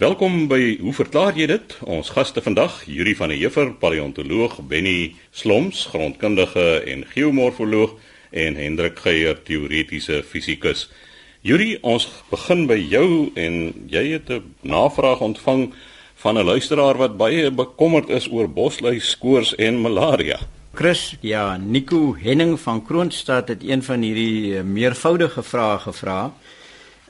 Welkom 0.00 0.46
by 0.48 0.78
Hoe 0.80 0.94
verklaar 0.96 1.36
jy 1.36 1.44
dit? 1.50 1.74
Ons 1.84 2.08
gaste 2.16 2.40
vandag, 2.40 2.78
Yuri 2.88 3.12
van 3.18 3.28
der 3.28 3.36
Heever, 3.36 3.74
paleontoloog, 3.82 4.54
Benny 4.64 5.10
Sloms, 5.28 5.82
grondkundige 5.92 6.78
en 6.88 7.02
geomorfoloog 7.10 7.92
en 8.32 8.56
Hendrik 8.56 9.02
Geier, 9.04 9.36
teoretiese 9.44 10.22
fisikus. 10.24 10.86
Yuri, 11.44 11.74
ons 11.84 12.06
begin 12.30 12.64
by 12.70 12.78
jou 12.80 13.28
en 13.36 13.58
jy 13.92 14.06
het 14.14 14.32
'n 14.32 14.54
navraag 14.64 15.20
ontvang 15.20 15.74
van 16.24 16.38
'n 16.38 16.48
luisteraar 16.48 16.96
wat 16.96 17.18
baie 17.18 17.50
bekommerd 17.50 18.08
is 18.08 18.30
oor 18.32 18.48
bosluis, 18.48 19.18
koors 19.18 19.54
en 19.56 19.82
malaria. 19.82 20.40
Chris, 20.72 21.16
ja, 21.20 21.56
Nico 21.56 22.14
Henning 22.14 22.60
van 22.60 22.84
Kroonstad 22.86 23.48
het 23.48 23.62
een 23.62 23.82
van 23.82 24.00
hierdie 24.00 24.56
eh, 24.56 24.62
meervoudige 24.64 25.42
vrae 25.42 25.78
gevra. 25.78 26.32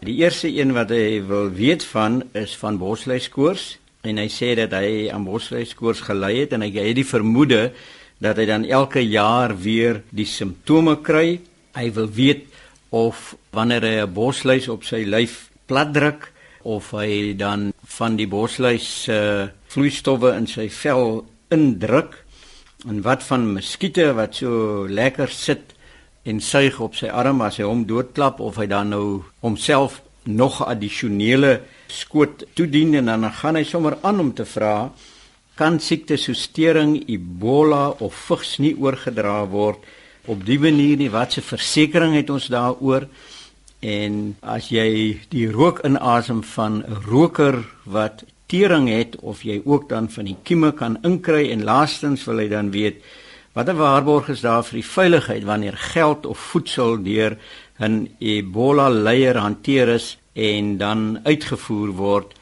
Die 0.01 0.14
eerste 0.23 0.48
een 0.48 0.71
wat 0.73 0.95
hy 0.95 1.21
wil 1.29 1.51
weet 1.53 1.83
van 1.85 2.23
is 2.33 2.55
van 2.57 2.79
bosluiskoors 2.80 3.75
en 4.09 4.16
hy 4.16 4.30
sê 4.33 4.55
dat 4.57 4.73
hy 4.73 5.11
aan 5.12 5.27
bosluiskoors 5.29 6.01
gelei 6.07 6.38
het 6.38 6.55
en 6.57 6.65
hy 6.65 6.70
het 6.73 6.97
die 6.97 7.05
vermoede 7.05 7.66
dat 8.24 8.41
hy 8.41 8.47
dan 8.48 8.65
elke 8.65 9.02
jaar 9.05 9.52
weer 9.60 10.01
die 10.09 10.24
simptome 10.24 10.95
kry. 11.05 11.43
Hy 11.77 11.84
wil 11.93 12.09
weet 12.16 12.47
of 12.97 13.34
wanneer 13.52 13.84
hy 13.84 13.95
'n 14.01 14.15
bosluis 14.16 14.71
op 14.73 14.88
sy 14.88 15.05
lyf 15.05 15.51
platdruk 15.69 16.32
of 16.65 16.91
hy 16.96 17.37
dan 17.37 17.69
van 17.85 18.16
die 18.16 18.29
bosluis 18.29 19.05
se 19.05 19.12
uh, 19.12 19.48
vloeistowwe 19.69 20.32
in 20.32 20.46
sy 20.46 20.71
vel 20.73 21.27
indruk 21.52 22.24
en 22.88 23.02
wat 23.05 23.23
van 23.23 23.52
muskiete 23.52 24.15
wat 24.16 24.41
so 24.41 24.88
lekker 24.88 25.29
sit 25.29 25.77
en 26.24 26.41
suig 26.41 26.80
op 26.80 26.95
sy 26.95 27.09
arm 27.09 27.41
as 27.41 27.56
hy 27.59 27.65
hom 27.65 27.87
doodklap 27.87 28.41
of 28.41 28.56
hy 28.56 28.66
dan 28.66 28.91
nou 28.91 29.23
homself 29.41 30.02
nog 30.24 30.60
addisionele 30.66 31.60
skoot 31.88 32.45
toedien 32.55 32.95
en 32.95 33.06
dan 33.06 33.33
gaan 33.33 33.56
hy 33.56 33.65
sommer 33.65 33.96
aan 34.02 34.20
om 34.20 34.34
te 34.34 34.45
vra 34.45 34.91
kan 35.60 35.77
siekte 35.77 36.16
so 36.16 36.33
stering 36.33 36.95
Ebola 37.13 37.91
of 38.01 38.16
vigs 38.30 38.54
nie 38.65 38.73
oorgedra 38.80 39.43
word? 39.52 39.82
Op 40.24 40.41
die 40.48 40.57
manier 40.63 40.96
nie 40.96 41.10
wat 41.13 41.37
se 41.37 41.43
versekerings 41.45 42.16
het 42.16 42.30
ons 42.32 42.46
daaroor? 42.52 43.04
En 43.85 44.15
as 44.41 44.71
jy 44.73 45.21
die 45.32 45.46
rook 45.52 45.82
inasem 45.85 46.41
van 46.54 46.80
'n 46.80 47.02
roker 47.04 47.60
wat 47.85 48.24
tering 48.48 48.88
het 48.88 49.16
of 49.21 49.45
jy 49.45 49.60
ook 49.65 49.88
dan 49.88 50.09
van 50.09 50.24
die 50.24 50.37
kieme 50.43 50.73
kan 50.73 50.96
inkry 51.04 51.51
en 51.52 51.65
laastens 51.65 52.24
wil 52.24 52.38
hy 52.38 52.48
dan 52.48 52.71
weet 52.71 53.04
Watter 53.52 53.74
waarborg 53.74 54.29
is 54.30 54.45
daar 54.46 54.62
vir 54.62 54.76
die 54.79 54.87
veiligheid 54.87 55.43
wanneer 55.43 55.74
geld 55.74 56.26
of 56.26 56.38
voedsel 56.52 57.01
deur 57.02 57.34
'n 57.82 58.09
Ebola 58.18 58.88
leier 58.88 59.37
hanteer 59.37 59.88
is 59.88 60.18
en 60.32 60.76
dan 60.79 61.18
uitgevoer 61.24 61.90
word 61.90 62.34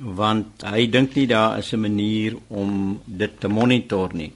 want 0.00 0.64
hy 0.64 0.86
dink 0.90 1.14
nie 1.14 1.26
daar 1.26 1.58
is 1.58 1.72
'n 1.72 1.80
manier 1.80 2.36
om 2.48 3.00
dit 3.04 3.40
te 3.40 3.48
monitor 3.48 4.10
nie. 4.14 4.32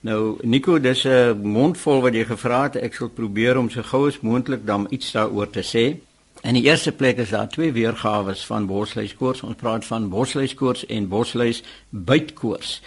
Nou 0.00 0.38
Nico, 0.42 0.78
dis 0.78 1.04
'n 1.04 1.40
mondvol 1.42 2.00
wat 2.00 2.14
jy 2.14 2.24
gevra 2.24 2.62
het. 2.62 2.76
Ek 2.76 2.94
sal 2.94 3.08
probeer 3.08 3.58
om 3.58 3.70
so 3.70 3.82
gou 3.82 4.06
as 4.06 4.20
moontlik 4.20 4.66
dan 4.66 4.86
iets 4.90 5.12
daaroor 5.12 5.50
te 5.50 5.62
sê. 5.62 5.98
In 6.42 6.54
die 6.54 6.64
eerste 6.64 6.92
plek 6.92 7.16
is 7.18 7.30
daar 7.30 7.48
twee 7.48 7.72
weergawe 7.72 8.34
van 8.36 8.66
bosluiskoors. 8.66 9.42
Ons 9.42 9.56
praat 9.56 9.84
van 9.84 10.08
bosluiskoors 10.08 10.86
en 10.86 11.08
bosluisbuitkoors 11.08 12.82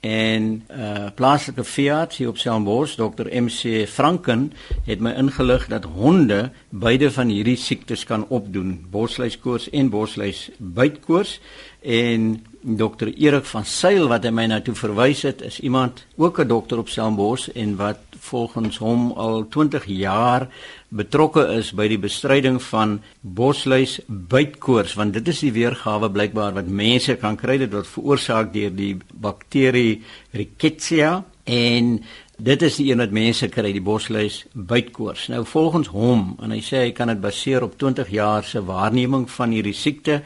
en 0.00 0.64
uh 0.70 1.06
plaaslike 1.14 1.64
veearts 1.64 2.16
hier 2.16 2.28
op 2.28 2.38
Stellenbosch 2.38 2.96
dokter 2.96 3.26
MC 3.42 3.86
Franken 3.88 4.52
het 4.84 5.00
my 5.00 5.10
ingelig 5.18 5.66
dat 5.72 5.84
honde 5.84 6.50
beide 6.70 7.10
van 7.10 7.28
hierdie 7.28 7.56
siektes 7.56 8.04
kan 8.04 8.26
opdoen. 8.28 8.86
Bosluiskoors 8.90 9.70
en 9.70 9.90
bosluis 9.90 10.50
bytkoors 10.58 11.40
en 11.86 12.44
dokter 12.60 13.12
Erik 13.14 13.44
van 13.46 13.64
Sail 13.64 14.08
wat 14.10 14.24
hy 14.26 14.32
my 14.34 14.48
na 14.50 14.58
toe 14.64 14.74
verwys 14.74 15.22
het 15.22 15.42
is 15.46 15.60
iemand 15.62 16.02
ook 16.18 16.40
'n 16.40 16.48
dokter 16.48 16.78
op 16.78 16.88
Stellenbosch 16.88 17.48
en 17.54 17.76
wat 17.76 18.00
volgens 18.18 18.78
hom 18.78 19.12
al 19.12 19.46
20 19.48 19.84
jaar 19.86 20.48
betrokke 20.88 21.46
is 21.58 21.70
by 21.72 21.86
die 21.88 21.98
bestryding 21.98 22.58
van 22.62 23.00
bosluis 23.20 24.00
bytkoors 24.06 24.94
want 24.94 25.12
dit 25.12 25.28
is 25.28 25.40
die 25.40 25.52
weergawe 25.52 26.10
blykbaar 26.10 26.54
wat 26.54 26.66
mense 26.66 27.16
kan 27.16 27.36
kry. 27.36 27.58
Dit 27.58 27.72
word 27.72 27.86
veroorsaak 27.86 28.52
deur 28.52 28.74
die 28.74 28.96
bakterie 29.14 30.02
Rickettsia 30.32 31.24
en 31.44 32.02
dit 32.36 32.62
is 32.62 32.76
die 32.76 32.90
een 32.90 32.98
wat 32.98 33.14
mense 33.14 33.48
kry 33.48 33.72
die 33.72 33.84
bosluis 33.84 34.44
bytkoors. 34.52 35.28
Nou 35.28 35.44
volgens 35.44 35.88
hom 35.88 36.36
en 36.42 36.50
hy 36.50 36.60
sê 36.60 36.76
hy 36.76 36.92
kan 36.92 37.08
dit 37.08 37.20
baseer 37.20 37.62
op 37.62 37.78
20 37.78 38.10
jaar 38.10 38.44
se 38.44 38.64
waarneming 38.64 39.30
van 39.30 39.50
hierdie 39.50 39.74
siekte 39.74 40.22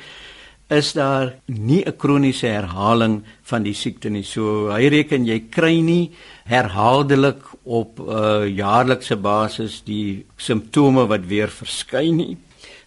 is 0.71 0.93
daar 0.93 1.35
nie 1.47 1.83
'n 1.85 1.97
kroniese 1.97 2.47
herhaling 2.47 3.23
van 3.43 3.63
die 3.63 3.75
siekte 3.75 4.09
nie. 4.09 4.23
So 4.23 4.71
hy 4.71 4.89
reken 4.89 5.27
jy 5.27 5.49
kry 5.51 5.81
nie 5.81 6.11
herhaaldelik 6.45 7.43
op 7.65 7.99
'n 7.99 8.09
uh, 8.09 8.47
jaarlikse 8.47 9.17
basis 9.17 9.83
die 9.85 10.25
simptome 10.37 11.07
wat 11.07 11.27
weer 11.27 11.49
verskyn 11.49 12.17
nie. 12.17 12.37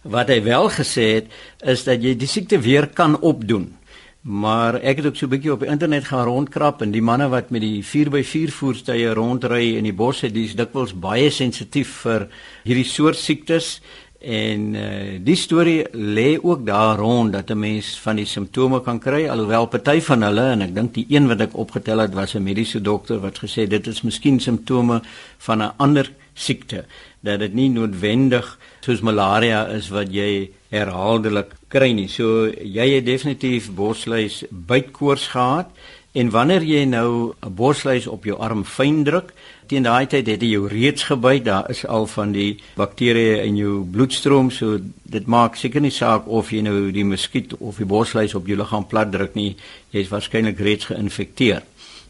Wat 0.02 0.28
hy 0.28 0.42
wel 0.42 0.68
gesê 0.70 1.14
het 1.14 1.26
is 1.62 1.84
dat 1.84 2.02
jy 2.02 2.14
die 2.16 2.28
siekte 2.28 2.58
weer 2.60 2.86
kan 2.86 3.20
opdoen. 3.20 3.76
Maar 4.24 4.74
ek 4.80 4.96
het 4.96 5.06
ook 5.06 5.16
so 5.16 5.26
'n 5.26 5.28
bietjie 5.28 5.52
op 5.52 5.60
die 5.60 5.68
internet 5.68 6.04
gaan 6.04 6.24
rondkrap 6.24 6.82
en 6.82 6.90
die 6.90 7.02
manne 7.02 7.28
wat 7.28 7.50
met 7.50 7.60
die 7.60 7.84
4x4 7.84 8.50
voertuie 8.50 9.12
rondry 9.12 9.76
in 9.76 9.84
die 9.84 9.92
bosse, 9.92 10.32
dis 10.32 10.54
dikwels 10.54 10.94
baie 10.94 11.30
sensitief 11.30 11.88
vir 11.88 12.28
hierdie 12.64 12.88
soort 12.88 13.16
siektes 13.16 13.80
En 14.24 14.74
uh, 14.74 14.84
die 15.20 15.36
storie 15.36 15.84
lê 15.92 16.38
ook 16.40 16.64
daar 16.66 16.96
rond 16.96 17.32
dat 17.32 17.50
'n 17.50 17.58
mens 17.58 17.98
van 18.00 18.16
die 18.16 18.24
simptome 18.24 18.80
kan 18.80 18.98
kry 18.98 19.28
alhoewel 19.28 19.66
party 19.66 20.00
van 20.00 20.22
hulle 20.22 20.46
en 20.50 20.62
ek 20.62 20.74
dink 20.74 20.94
die 20.94 21.06
een 21.08 21.28
wat 21.28 21.40
ek 21.40 21.56
opgetel 21.56 21.98
het 21.98 22.14
was 22.14 22.34
'n 22.34 22.42
mediese 22.42 22.80
dokter 22.80 23.20
wat 23.20 23.38
gesê 23.38 23.68
dit 23.68 23.86
is 23.86 24.02
miskien 24.02 24.40
simptome 24.40 25.02
van 25.38 25.62
'n 25.62 25.72
ander 25.76 26.10
siekte 26.34 26.84
dat 27.20 27.38
dit 27.38 27.54
nie 27.54 27.68
noodwendig 27.68 28.58
soos 28.80 29.00
malaria 29.00 29.66
is 29.66 29.88
wat 29.88 30.12
jy 30.12 30.50
herhaaldelik 30.68 31.54
kry 31.68 31.92
nie. 31.92 32.08
So 32.08 32.46
jy 32.48 32.88
het 32.94 33.06
definitief 33.06 33.70
bosluis 33.74 34.44
bytkoors 34.50 35.28
gehad 35.28 35.70
en 36.14 36.30
wanneer 36.30 36.62
jy 36.62 36.84
nou 36.86 37.34
'n 37.42 37.54
bosluis 37.54 38.06
op 38.06 38.24
jou 38.24 38.38
arm 38.38 38.64
fyn 38.64 39.04
druk 39.04 39.32
teen 39.66 39.82
daai 39.82 40.06
tyd 40.06 40.26
het 40.26 40.42
jy 40.42 40.50
jou 40.50 40.68
reeds 40.68 41.02
gebyt 41.02 41.44
daar 41.44 41.70
is 41.70 41.86
al 41.86 42.06
van 42.06 42.32
die 42.32 42.58
bakterieë 42.76 43.42
in 43.44 43.56
jou 43.56 43.84
bloedstroom 43.84 44.50
so 44.50 44.78
dit 45.02 45.26
maak 45.26 45.56
seker 45.56 45.80
nie 45.80 45.90
saak 45.90 46.28
of 46.28 46.52
jy 46.52 46.60
nou 46.62 46.92
die 46.92 47.04
muskiet 47.04 47.54
of 47.58 47.76
die 47.76 47.86
bosluis 47.86 48.34
op 48.34 48.46
jou 48.46 48.56
liggaam 48.56 48.86
plat 48.86 49.10
druk 49.10 49.34
nie 49.34 49.56
jy 49.90 50.00
is 50.00 50.08
waarskynlik 50.08 50.60
reeds 50.60 50.84
geïnfekteer 50.84 51.62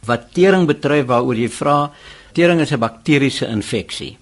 wat 0.07 0.33
tering 0.35 0.67
betref 0.67 1.07
waaroor 1.07 1.37
jy 1.37 1.49
vra 1.49 1.91
tering 2.33 2.61
is 2.61 2.73
'n 2.73 2.79
bakteriese 2.79 3.47
infeksie 3.47 4.19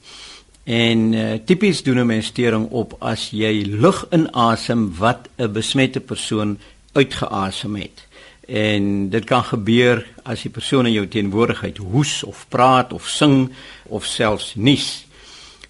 en 0.65 1.13
uh, 1.15 1.39
tipies 1.45 1.83
doen 1.83 1.99
'n 1.99 2.07
mens 2.07 2.31
tering 2.31 2.69
op 2.71 2.97
as 3.01 3.31
jy 3.31 3.65
lug 3.67 4.07
inasem 4.13 4.95
wat 4.99 5.29
'n 5.39 5.53
besmette 5.53 6.01
persoon 6.01 6.59
uitgeasem 6.95 7.77
het 7.77 8.12
en 8.47 9.09
dit 9.11 9.25
kan 9.25 9.45
gebeur 9.45 10.03
as 10.23 10.43
die 10.43 10.51
persoon 10.51 10.87
in 10.87 10.97
jou 10.97 11.07
teenwoordigheid 11.07 11.79
hoes 11.79 12.23
of 12.27 12.47
praat 12.49 12.93
of 12.93 13.09
sing 13.09 13.53
of 13.89 14.07
selfs 14.07 14.55
nies. 14.55 15.07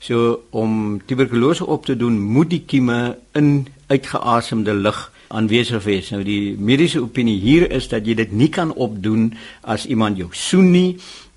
So 0.02 0.42
om 0.50 1.00
tuberkulose 1.06 1.66
op 1.66 1.86
te 1.86 1.96
doen, 1.96 2.18
moet 2.18 2.50
die 2.50 2.62
kieme 2.66 3.18
in 3.38 3.66
uitgeasemde 3.86 4.74
lug 4.74 5.12
aanwesig 5.28 5.84
wees. 5.84 6.10
Nou 6.10 6.22
die 6.26 6.56
mediese 6.58 7.00
opinie 7.00 7.38
hier 7.40 7.68
is 7.70 7.88
dat 7.92 8.06
jy 8.06 8.16
dit 8.18 8.32
nie 8.32 8.50
kan 8.52 8.72
opdoen 8.74 9.30
as 9.62 9.86
iemand 9.86 10.18
jou 10.18 10.28
soen 10.32 10.72
nie 10.72 10.88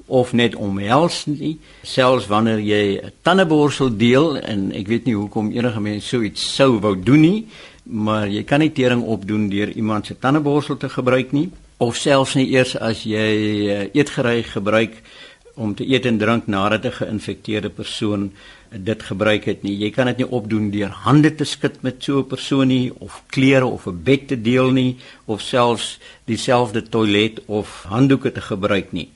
of 0.06 0.34
net 0.38 0.56
omhels 0.56 1.24
nie, 1.26 1.56
selfs 1.82 2.28
wanneer 2.30 2.60
jy 2.62 3.02
'n 3.02 3.12
tandeborsel 3.22 3.98
deel 3.98 4.38
en 4.38 4.72
ek 4.72 4.88
weet 4.88 5.06
nie 5.06 5.16
hoekom 5.16 5.52
enige 5.52 5.80
mens 5.80 6.08
so 6.08 6.22
iets 6.22 6.56
sou 6.56 6.80
wou 6.80 6.96
doen 6.96 7.22
nie 7.22 7.48
maar 7.86 8.28
jy 8.28 8.44
kan 8.44 8.60
nie 8.60 8.72
tering 8.74 9.04
opdoen 9.04 9.50
deur 9.50 9.70
iemand 9.70 10.06
se 10.06 10.18
tandeborsel 10.18 10.78
te 10.78 10.90
gebruik 10.90 11.32
nie 11.32 11.50
of 11.78 11.96
selfs 11.96 12.36
nie 12.36 12.48
eers 12.56 12.74
as 12.78 13.04
jy 13.06 13.30
uh, 13.70 13.80
eetgerei 13.94 14.42
gebruik 14.44 15.02
om 15.56 15.76
te 15.76 15.86
eet 15.88 16.06
en 16.06 16.18
drink 16.18 16.48
nadat 16.48 16.86
'n 16.86 16.92
geïnfekteerde 16.92 17.70
persoon 17.70 18.32
dit 18.72 19.04
gebruik 19.04 19.46
het 19.46 19.64
nie. 19.64 19.78
Jy 19.78 19.92
kan 19.92 20.06
dit 20.06 20.18
nie 20.18 20.28
opdoen 20.30 20.72
deur 20.72 20.90
hande 20.90 21.36
te 21.36 21.46
skud 21.46 21.82
met 21.82 22.04
so 22.04 22.20
'n 22.20 22.28
persoon 22.28 22.68
nie 22.68 22.92
of 23.00 23.24
klere 23.28 23.66
of 23.66 23.88
'n 23.88 24.04
bed 24.04 24.28
te 24.28 24.42
deel 24.42 24.72
nie 24.72 24.98
of 25.26 25.42
selfs 25.42 26.00
dieselfde 26.26 26.90
toilet 26.90 27.40
of 27.46 27.86
handdoeke 27.88 28.32
te 28.32 28.42
gebruik 28.42 28.92
nie. 28.92 29.10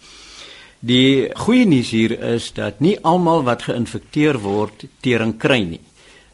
Die 0.80 1.30
goeie 1.36 1.66
nuus 1.66 1.90
hier 1.90 2.20
is 2.20 2.54
dat 2.54 2.80
nie 2.80 2.98
almal 3.02 3.44
wat 3.44 3.64
geïnfekteer 3.64 4.40
word 4.40 4.86
tering 5.02 5.38
kry 5.38 5.64
nie 5.64 5.82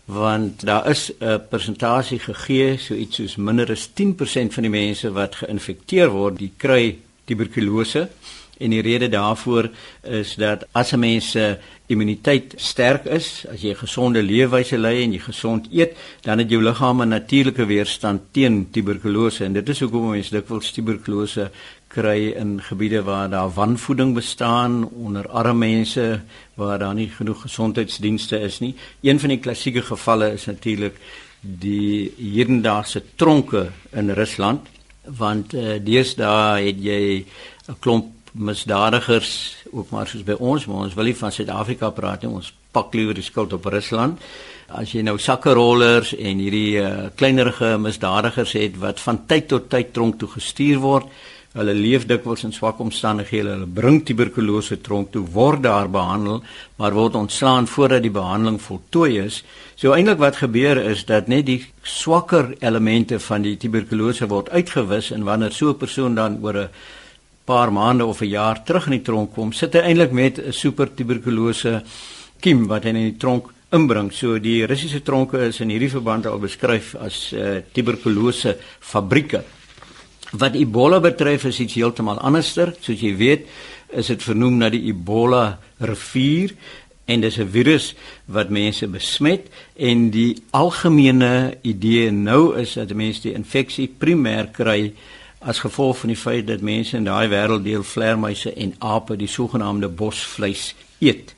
want 0.06 0.66
daar 0.66 0.90
is 0.90 1.12
'n 1.20 1.42
persentasie 1.50 2.20
gegee 2.20 2.78
so 2.78 2.94
iets 2.94 3.16
soos 3.16 3.36
minder 3.36 3.72
as 3.72 3.90
10% 3.94 4.54
van 4.54 4.64
die 4.64 4.70
mense 4.70 5.12
wat 5.12 5.36
geïnfekteer 5.36 6.10
word, 6.10 6.38
die 6.38 6.52
kry 6.58 6.98
tuberkulose 7.26 8.10
En 8.58 8.70
die 8.70 8.82
rede 8.82 9.10
daarvoor 9.10 9.70
is 10.02 10.36
dat 10.36 10.66
as 10.72 10.92
'n 10.94 11.00
mens 11.00 11.32
se 11.32 11.58
immuniteit 11.86 12.54
sterk 12.56 13.06
is, 13.06 13.46
as 13.52 13.62
jy 13.62 13.70
'n 13.70 13.84
gesonde 13.86 14.24
leefwyse 14.24 14.78
lei 14.78 15.04
en 15.04 15.12
jy 15.12 15.20
gesond 15.20 15.68
eet, 15.72 15.98
dan 16.22 16.38
het 16.38 16.50
jou 16.50 16.62
liggaam 16.62 17.02
'n 17.02 17.08
natuurlike 17.08 17.66
weerstand 17.66 18.22
teen 18.32 18.68
tuberkulose 18.72 19.44
en 19.44 19.54
dit 19.54 19.70
is 19.70 19.80
hoekom 19.80 20.10
mense 20.10 20.32
dikwels 20.32 20.72
tuberkulose 20.72 21.52
kry 21.88 22.34
in 22.36 22.62
gebiede 22.62 23.04
waar 23.04 23.30
daar 23.30 23.54
wanvoeding 23.54 24.14
bestaan 24.14 24.90
onder 24.90 25.28
arme 25.30 25.68
mense 25.68 26.22
waar 26.56 26.80
daar 26.80 26.94
nie 26.94 27.10
genoeg 27.10 27.42
gesondheidsdienste 27.42 28.40
is 28.40 28.60
nie. 28.60 28.76
Een 29.02 29.20
van 29.20 29.30
die 29.30 29.40
klassieke 29.40 29.82
gevalle 29.82 30.34
is 30.34 30.46
natuurlik 30.46 30.96
die 31.42 32.12
hierdaagse 32.18 33.02
tronke 33.16 33.70
in 33.92 34.10
Rusland 34.10 34.68
want 35.06 35.54
uh, 35.54 35.78
deesdae 35.84 36.66
het 36.66 36.80
jy 36.82 37.26
'n 37.70 37.80
klomp 37.80 38.06
misdadigers 38.36 39.32
ook 39.72 39.92
maar 39.92 40.08
soos 40.08 40.24
by 40.24 40.38
ons 40.40 40.66
maar 40.68 40.86
ons 40.88 40.98
wil 40.98 41.10
nie 41.10 41.16
van 41.16 41.32
Suid-Afrika 41.32 41.90
praat 41.96 42.24
nie 42.24 42.32
ons 42.32 42.52
pak 42.76 42.94
liewer 42.94 43.16
die 43.16 43.26
skuld 43.26 43.54
op 43.54 43.66
Rusland 43.66 44.22
as 44.68 44.92
jy 44.92 45.04
nou 45.06 45.18
sakkerollers 45.22 46.16
en 46.18 46.42
hierdie 46.42 46.82
uh, 46.82 47.08
kleinerige 47.16 47.78
misdadigers 47.78 48.56
het 48.58 48.78
wat 48.82 49.00
van 49.00 49.26
tyd 49.30 49.48
tot 49.48 49.70
tyd 49.70 49.94
tronk 49.94 50.20
toe 50.20 50.30
gestuur 50.36 50.82
word 50.84 51.10
Hulle 51.56 51.72
leef 51.72 52.04
dikwels 52.04 52.42
in 52.44 52.52
swak 52.52 52.82
omstandighede. 52.84 53.54
Hulle 53.54 53.68
bring 53.78 54.02
tuberkulose 54.04 54.76
tronk 54.84 55.14
toe, 55.14 55.22
word 55.32 55.62
daar 55.64 55.88
behandel, 55.88 56.42
maar 56.76 56.92
word 56.92 57.16
ontslaan 57.16 57.70
voordat 57.72 58.04
die 58.04 58.12
behandeling 58.12 58.58
voltooi 58.60 59.22
is. 59.22 59.38
So 59.80 59.96
eintlik 59.96 60.20
wat 60.20 60.42
gebeur 60.44 60.82
is 60.84 61.06
dat 61.08 61.32
net 61.32 61.46
die 61.48 61.62
swakker 61.88 62.52
elemente 62.60 63.22
van 63.24 63.48
die 63.48 63.56
tuberkulose 63.62 64.28
word 64.28 64.52
uitgewis 64.52 65.14
en 65.16 65.24
wanneer 65.24 65.56
so 65.56 65.72
'n 65.72 65.80
persoon 65.80 66.16
dan 66.16 66.40
oor 66.44 66.58
'n 66.58 66.70
paar 67.46 67.72
maande 67.72 68.06
of 68.06 68.22
'n 68.22 68.30
jaar 68.30 68.64
terug 68.64 68.86
in 68.86 68.98
die 68.98 69.02
tronk 69.02 69.34
kom, 69.34 69.52
sit 69.54 69.74
hy 69.74 69.80
eintlik 69.80 70.12
met 70.12 70.40
'n 70.40 70.52
super 70.52 70.88
tuberkulose 70.94 71.84
kiem 72.42 72.68
wat 72.68 72.84
hy 72.84 72.90
in 72.90 73.12
die 73.12 73.18
tronk 73.18 73.52
inbring. 73.72 74.12
So 74.12 74.40
die 74.40 74.66
Russiese 74.66 75.02
tronke 75.02 75.48
is 75.48 75.60
in 75.60 75.70
hierdie 75.70 75.90
verband 75.90 76.26
al 76.26 76.40
beskryf 76.40 76.96
as 76.96 77.34
uh, 77.34 77.62
tuberkulose 77.74 78.58
fabrieke. 78.80 79.44
Wat 80.32 80.56
Ebola 80.56 81.00
betref 81.00 81.46
is 81.46 81.60
iets 81.60 81.76
heeltemal 81.76 82.20
anderster. 82.20 82.74
Soos 82.82 83.00
jy 83.00 83.16
weet, 83.16 83.48
is 83.90 84.08
dit 84.08 84.24
vernoem 84.24 84.58
na 84.58 84.70
die 84.70 84.88
Ebola 84.90 85.60
rivier 85.80 86.56
en 87.06 87.22
dis 87.22 87.38
'n 87.38 87.48
virus 87.48 87.94
wat 88.26 88.50
mense 88.50 88.88
besmet 88.88 89.48
en 89.78 90.10
die 90.10 90.36
algemene 90.52 91.58
idee 91.62 92.12
nou 92.12 92.58
is 92.58 92.74
dat 92.74 92.94
mense 92.94 93.22
die 93.22 93.34
infeksie 93.34 93.88
primêr 93.88 94.52
kry 94.52 94.94
as 95.46 95.62
gevolg 95.62 96.00
van 96.02 96.10
die 96.10 96.18
feit 96.18 96.48
dat 96.48 96.62
mense 96.66 96.98
in 96.98 97.06
daai 97.06 97.30
wêrelddeel 97.30 97.84
vleermuise 97.86 98.54
en 98.54 98.74
ape 98.80 99.16
die 99.18 99.30
sogenaamde 99.30 99.92
bosvleis 99.94 100.72
eet 101.00 101.36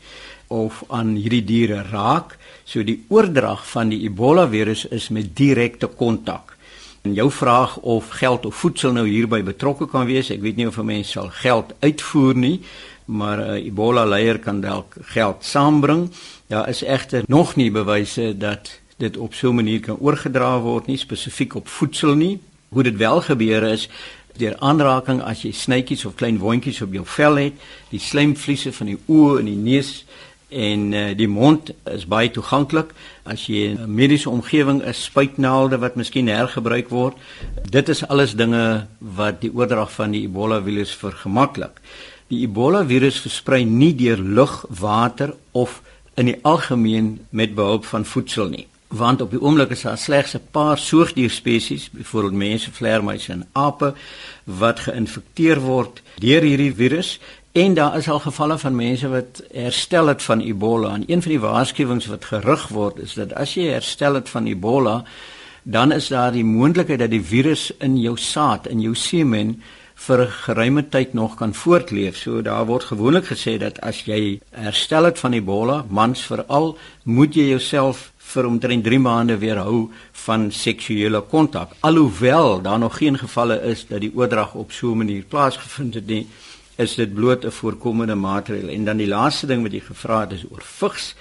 of 0.48 0.84
aan 0.88 1.18
hierdie 1.20 1.44
diere 1.44 1.82
raak. 1.92 2.38
So 2.64 2.84
die 2.88 3.02
oordrag 3.12 3.66
van 3.68 3.92
die 3.92 4.06
Ebola 4.08 4.48
virus 4.48 4.86
is 4.96 5.10
met 5.12 5.36
direkte 5.36 5.88
kontak. 5.88 6.56
En 7.04 7.14
jou 7.14 7.28
vraag 7.32 7.78
of 7.84 8.10
geld 8.20 8.46
of 8.46 8.56
voedsel 8.56 8.96
nou 8.96 9.06
hierby 9.08 9.42
betrokke 9.44 9.90
kan 9.92 10.08
wees, 10.08 10.32
ek 10.32 10.42
weet 10.42 10.56
nie 10.56 10.68
of 10.68 10.80
'n 10.80 10.86
mens 10.86 11.12
sal 11.12 11.30
geld 11.44 11.76
uitvoer 11.80 12.36
nie, 12.36 12.62
maar 13.06 13.40
'n 13.40 13.68
Ebola 13.68 14.06
leier 14.06 14.40
kan 14.40 14.62
dalk 14.62 14.96
geld 15.02 15.44
saambring. 15.44 16.10
Daar 16.48 16.70
is 16.70 16.84
egter 16.84 17.24
nog 17.28 17.56
nie 17.56 17.72
bewyse 17.72 18.38
dat 18.38 18.80
dit 18.98 19.18
op 19.18 19.34
so 19.34 19.50
'n 19.50 19.56
manier 19.56 19.80
kan 19.80 19.98
oorgedra 20.00 20.60
word 20.60 20.88
nie 20.88 20.98
spesifiek 20.98 21.56
op 21.56 21.68
voedsel 21.68 22.16
nie. 22.16 22.40
Hoe 22.70 22.84
dit 22.84 22.98
wel 22.98 23.22
gebeur 23.22 23.64
is 23.64 23.90
deur 24.38 24.58
aanraking 24.62 25.22
as 25.26 25.42
jy 25.42 25.52
snytjies 25.52 26.06
of 26.06 26.16
klein 26.16 26.38
wondjies 26.42 26.82
op 26.86 26.94
jou 26.94 27.06
vel 27.18 27.40
het, 27.42 27.54
die 27.90 28.02
slijmvliese 28.02 28.74
van 28.76 28.92
die 28.92 28.98
oë 29.08 29.40
en 29.42 29.50
die 29.50 29.58
neus 29.58 30.04
en 30.48 30.94
uh, 30.94 31.12
die 31.18 31.28
mond 31.28 31.74
is 31.92 32.06
baie 32.08 32.30
toeganklik 32.32 32.94
as 33.28 33.48
jy 33.52 33.74
in 33.74 33.82
'n 33.84 33.96
mediese 33.96 34.30
omgewing 34.30 34.82
is 34.82 35.04
spuitnaalde 35.04 35.78
wat 35.78 35.96
miskien 35.96 36.28
hergebruik 36.32 36.90
word 36.90 37.18
dit 37.70 37.90
is 37.90 38.08
alles 38.08 38.36
dinge 38.36 38.88
wat 39.00 39.42
die 39.42 39.52
oordrag 39.52 39.92
van 39.92 40.12
die 40.12 40.24
Ebola 40.24 40.62
virus 40.62 40.96
vergemaklik. 40.96 41.82
Die 42.30 42.42
Ebola 42.48 42.86
virus 42.86 43.20
versprei 43.20 43.66
nie 43.66 43.94
deur 43.96 44.18
lug, 44.18 44.66
water 44.70 45.34
of 45.52 45.82
in 46.16 46.26
die 46.26 46.40
algemeen 46.44 47.20
met 47.30 47.56
behulp 47.56 47.86
van 47.86 48.06
voedsel 48.06 48.48
nie 48.50 48.68
want 48.88 49.22
op 49.22 49.32
die 49.32 49.42
oomblik 49.42 49.70
is 49.70 49.82
daar 49.82 49.98
slegs 49.98 50.34
'n 50.34 50.48
paar 50.52 50.78
soogdierspesies 50.78 51.90
byvoorbeeld 51.90 52.34
mense, 52.34 52.72
vleermuise 52.72 53.32
en 53.32 53.48
ape 53.52 53.94
wat 54.44 54.80
geïnfekteer 54.80 55.60
word 55.60 56.02
deur 56.16 56.42
hierdie 56.42 56.74
virus 56.74 57.20
En 57.58 57.74
daar 57.74 57.98
is 57.98 58.10
al 58.10 58.20
gevalle 58.20 58.58
van 58.58 58.76
mense 58.76 59.10
wat 59.10 59.42
herstel 59.52 60.08
het 60.08 60.24
van 60.24 60.40
Ebola. 60.40 60.94
En 60.94 61.04
een 61.08 61.22
van 61.22 61.32
die 61.32 61.40
waarskuwings 61.40 62.06
wat 62.06 62.26
gerig 62.26 62.68
word 62.68 63.00
is 63.00 63.14
dat 63.14 63.34
as 63.34 63.56
jy 63.58 63.72
herstel 63.72 64.14
het 64.14 64.30
van 64.30 64.46
Ebola, 64.46 65.04
dan 65.64 65.92
is 65.92 66.08
daar 66.08 66.32
die 66.32 66.46
moontlikheid 66.46 67.00
dat 67.00 67.10
die 67.10 67.24
virus 67.24 67.72
in 67.80 67.98
jou 67.98 68.14
saad, 68.18 68.68
in 68.68 68.82
jou 68.82 68.94
semen 68.96 69.56
vir 69.96 70.22
'n 70.22 70.32
geruime 70.32 70.90
tyd 70.90 71.14
nog 71.14 71.36
kan 71.36 71.54
voortleef. 71.54 72.18
So 72.18 72.42
daar 72.42 72.66
word 72.66 72.84
gewoonlik 72.84 73.26
gesê 73.26 73.58
dat 73.58 73.82
as 73.82 74.06
jy 74.06 74.40
herstel 74.52 75.04
het 75.04 75.20
van 75.20 75.34
Ebola, 75.34 75.86
mans 75.90 76.22
veral, 76.22 76.78
moet 77.04 77.34
jy 77.34 77.48
jouself 77.50 78.12
vir 78.28 78.46
omtrent 78.46 78.84
3 78.84 79.00
maande 79.00 79.38
weerhou 79.38 79.88
van 80.26 80.52
seksuele 80.52 81.22
kontak. 81.22 81.76
Alhoewel 81.80 82.62
daar 82.62 82.80
nog 82.80 82.98
geen 82.98 83.18
gevalle 83.18 83.62
is 83.62 83.86
dat 83.88 84.02
die 84.02 84.12
oordrag 84.16 84.54
op 84.54 84.72
so 84.72 84.92
'n 84.92 84.98
manier 84.98 85.24
plaasgevind 85.24 85.94
het 85.94 86.08
nie 86.08 86.28
is 86.78 86.96
dit 86.96 87.14
bloot 87.14 87.46
'n 87.46 87.52
voorkomende 87.52 88.16
maatreël. 88.16 88.70
En 88.70 88.86
dan 88.86 88.98
die 88.98 89.08
laaste 89.08 89.48
ding 89.48 89.62
wat 89.62 89.72
jy 89.72 89.80
gevra 89.80 90.20
het 90.20 90.32
is 90.32 90.46
oor 90.52 90.62
vigs. 90.62 91.16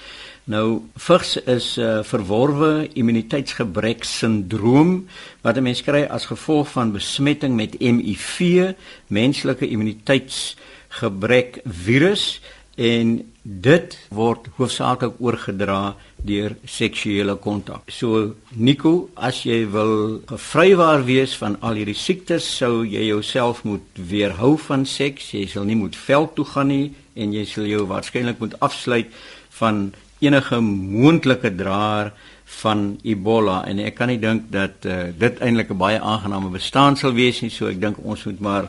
Nou 0.45 0.81
vigs 0.97 1.37
is 1.37 1.77
'n 1.77 1.81
uh, 1.81 2.03
verworwe 2.03 2.89
immuniteitsgebrek 2.93 4.05
sindroom 4.05 5.07
wat 5.41 5.57
'n 5.57 5.63
mens 5.63 5.83
kry 5.83 6.03
as 6.03 6.27
gevolg 6.27 6.69
van 6.69 6.93
besmetting 6.93 7.55
met 7.57 7.75
HIV, 7.79 8.73
menslike 9.07 9.69
immuniteitsgebrek 9.69 11.61
virus 11.65 12.41
en 12.75 13.33
dit 13.43 13.99
word 14.09 14.47
hoofsaaklik 14.57 15.15
oorgedra 15.19 15.97
deur 16.25 16.57
seksuele 16.65 17.37
kontak. 17.37 17.91
So 17.91 18.35
Nico, 18.57 19.09
as 19.15 19.43
jy 19.47 19.65
wil 19.71 20.23
gevrywaar 20.27 21.05
wees 21.07 21.37
van 21.39 21.59
al 21.61 21.79
hierdie 21.81 21.97
siektes, 21.99 22.47
sou 22.59 22.85
jy 22.85 23.07
jouself 23.11 23.65
moet 23.65 24.01
weerhou 24.11 24.57
van 24.69 24.87
seks. 24.87 25.33
Jy 25.35 25.47
sal 25.53 25.69
nie 25.69 25.79
moet 25.79 25.97
veld 25.97 26.35
toe 26.37 26.47
gaan 26.55 26.73
nie 26.73 26.95
en 27.15 27.33
jy 27.33 27.45
sal 27.49 27.69
jou 27.69 27.85
waarskynlik 27.89 28.41
moet 28.43 28.57
afsluit 28.61 29.13
van 29.61 29.93
enige 30.21 30.61
moontlike 30.61 31.53
draer 31.57 32.13
van 32.63 32.97
Ebola 33.05 33.63
en 33.67 33.81
ek 33.83 33.97
kan 33.99 34.11
nie 34.11 34.21
dink 34.23 34.51
dat 34.55 34.87
uh, 34.87 35.11
dit 35.11 35.41
eintlik 35.43 35.71
'n 35.71 35.79
baie 35.79 36.01
aangename 36.01 36.51
bestaan 36.51 36.97
sal 36.97 37.13
wees 37.13 37.43
nie. 37.43 37.51
So 37.51 37.69
ek 37.69 37.81
dink 37.81 37.99
ons 38.03 38.25
moet 38.25 38.41
maar 38.41 38.69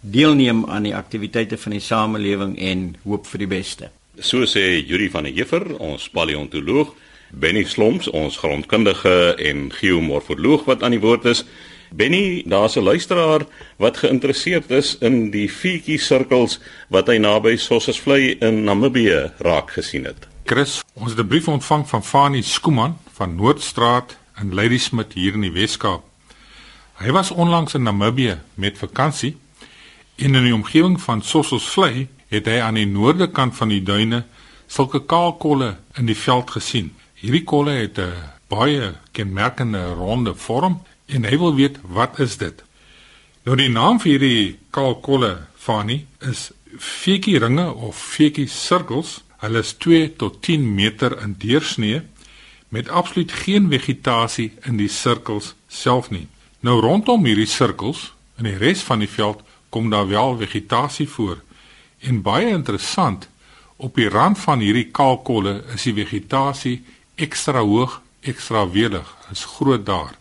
deelneem 0.00 0.64
aan 0.70 0.82
die 0.82 0.96
aktiwiteite 0.96 1.56
van 1.56 1.72
die 1.72 1.82
samelewing 1.82 2.58
en 2.58 2.96
hoop 3.04 3.26
vir 3.26 3.38
die 3.38 3.52
beste. 3.58 3.90
So 4.20 4.46
sê 4.46 4.82
Yuri 4.82 5.10
van 5.10 5.24
der 5.28 5.32
Heever, 5.32 5.76
ons 5.78 6.08
paleontoloog, 6.10 6.90
Benny 7.30 7.62
Sloms, 7.64 8.08
ons 8.10 8.38
grondkundige 8.40 9.36
en 9.38 9.68
geomorfoloog 9.72 10.64
wat 10.66 10.82
aan 10.82 10.96
die 10.96 11.02
woord 11.02 11.28
is. 11.30 11.44
Benny, 11.94 12.42
daar's 12.46 12.76
'n 12.76 12.82
luisteraar 12.82 13.46
wat 13.76 13.96
geïnteresseerd 13.96 14.70
is 14.70 14.96
in 15.00 15.30
die 15.30 15.48
vuurtjie 15.48 15.98
sirkels 15.98 16.58
wat 16.88 17.06
hy 17.06 17.16
naby 17.16 17.56
Sossusvlei 17.56 18.36
in 18.40 18.64
Namibië 18.64 19.32
raak 19.38 19.70
gesien 19.70 20.04
het. 20.04 20.26
Chris, 20.44 20.82
ons 20.94 21.10
het 21.10 21.20
'n 21.20 21.28
brief 21.28 21.48
ontvang 21.48 21.88
van 21.88 22.04
Fanie 22.04 22.42
Skooman 22.42 22.98
van 23.12 23.36
Noordstraat 23.36 24.16
in 24.40 24.54
Ladysmith 24.54 25.12
hier 25.12 25.34
in 25.34 25.40
die 25.40 25.52
Weskaap. 25.52 26.02
Hy 26.98 27.10
was 27.10 27.30
onlangs 27.30 27.74
in 27.74 27.82
Namibië 27.82 28.38
met 28.54 28.78
vakansie 28.78 29.36
en 30.16 30.34
in 30.34 30.44
die 30.44 30.54
omgewing 30.54 31.00
van 31.00 31.22
Sossusvlei 31.22 32.08
het 32.28 32.46
hy 32.46 32.58
aan 32.60 32.78
die 32.78 32.88
noorde 32.88 33.30
kant 33.32 33.56
van 33.56 33.72
die 33.72 33.82
duine 33.82 34.24
sulke 34.68 35.00
kaalkolle 35.00 35.76
in 35.96 36.06
die 36.06 36.16
veld 36.16 36.50
gesien. 36.50 36.92
Hierdie 37.18 37.44
kolle 37.44 37.72
het 37.80 37.98
'n 37.98 38.12
baie 38.48 38.94
kenmerkende 39.12 39.92
ronde 39.94 40.34
vorm 40.34 40.82
en 41.06 41.24
hy 41.24 41.38
wil 41.38 41.54
weet 41.54 41.78
wat 41.82 42.18
is 42.18 42.36
dit? 42.36 42.62
Nou 43.44 43.56
die 43.56 43.68
naam 43.68 44.00
vir 44.00 44.10
hierdie 44.12 44.58
kaalkolle 44.70 45.46
Fani 45.56 46.06
is 46.20 46.50
feekie 46.78 47.38
ringe 47.38 47.72
of 47.72 47.96
feekie 47.96 48.48
sirkels. 48.48 49.22
Hulle 49.40 49.58
is 49.58 49.72
2 49.72 50.16
tot 50.16 50.42
10 50.42 50.74
meter 50.74 51.22
in 51.22 51.34
deursnee 51.38 52.02
met 52.68 52.88
absoluut 52.88 53.32
geen 53.32 53.68
vegetasie 53.70 54.52
in 54.62 54.76
die 54.76 54.88
sirkels 54.88 55.54
self 55.68 56.10
nie. 56.10 56.26
Nou 56.60 56.80
rondom 56.80 57.24
hierdie 57.24 57.46
sirkels 57.46 58.12
in 58.38 58.44
die 58.44 58.56
res 58.56 58.82
van 58.82 58.98
die 58.98 59.10
veld 59.10 59.42
kom 59.68 59.90
daar 59.90 60.08
wel 60.08 60.36
vegetasie 60.36 61.08
voor. 61.08 61.40
En 61.98 62.22
baie 62.22 62.48
interessant, 62.48 63.28
op 63.76 63.94
die 63.94 64.08
rand 64.08 64.38
van 64.38 64.62
hierdie 64.62 64.90
kaalkolle 64.90 65.62
is 65.74 65.86
die 65.86 65.94
vegetasie 65.94 66.78
ekstra 67.18 67.62
hoog, 67.62 68.00
ekstra 68.20 68.64
welig, 68.70 69.08
is 69.32 69.44
groot 69.56 69.84
daar. 69.86 70.14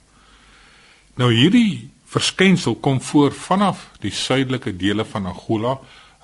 Nou 1.18 1.32
hierdie 1.34 1.90
verskynsel 2.08 2.78
kom 2.82 3.02
voor 3.02 3.34
vanaf 3.34 3.88
die 4.02 4.14
suidelike 4.14 4.76
dele 4.78 5.06
van 5.06 5.26
Angola 5.26 5.78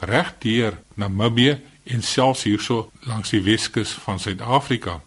reg 0.05 0.33
deur 0.43 0.77
Namibië 0.95 1.57
en 1.83 2.03
selfs 2.03 2.45
hierso 2.47 2.91
langs 3.09 3.33
die 3.33 3.41
Weskus 3.43 3.91
van 4.05 4.19
Suid-Afrika. 4.19 4.99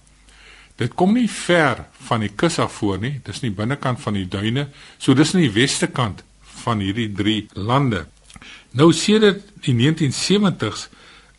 Dit 0.76 0.94
kom 0.94 1.14
nie 1.16 1.28
ver 1.30 1.86
van 2.08 2.20
die 2.20 2.32
kus 2.36 2.58
af 2.60 2.74
voor 2.80 2.98
nie, 3.00 3.14
dis 3.24 3.40
nie 3.40 3.52
binnekant 3.54 4.00
van 4.02 4.18
die 4.18 4.26
duine, 4.28 4.66
so 4.98 5.14
dis 5.16 5.32
nie 5.32 5.46
die 5.46 5.56
weste 5.56 5.88
kant 5.88 6.20
van 6.66 6.82
hierdie 6.84 7.08
drie 7.16 7.46
lande. 7.54 8.04
Nou 8.70 8.92
sedert 8.92 9.44
die 9.64 9.74
1970s 9.74 10.88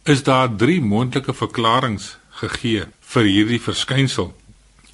is 0.03 0.23
daar 0.23 0.49
drie 0.55 0.81
moontlike 0.81 1.33
verklaringe 1.33 2.15
gegee 2.39 2.85
vir 3.13 3.29
hierdie 3.29 3.61
verskynsel. 3.61 4.31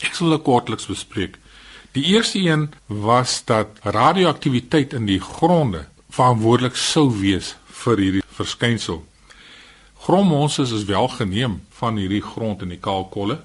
Ek 0.03 0.15
sal 0.17 0.33
dit 0.33 0.43
kortliks 0.43 0.89
bespreek. 0.89 1.37
Die 1.93 2.05
eerste 2.15 2.39
een 2.41 2.69
was 2.87 3.43
dat 3.45 3.77
radioaktiwiteit 3.83 4.93
in 4.97 5.05
die 5.05 5.19
gronde 5.21 5.85
verantwoordelik 6.13 6.75
sou 6.77 7.09
wees 7.19 7.53
vir 7.83 8.01
hierdie 8.01 8.23
verskynsel. 8.33 9.03
Grondmonsters 10.03 10.71
is 10.71 10.87
wel 10.89 11.07
geneem 11.07 11.61
van 11.77 11.97
hierdie 11.97 12.21
grond 12.21 12.61
in 12.65 12.73
die 12.73 12.81
Kaalkolle, 12.81 13.39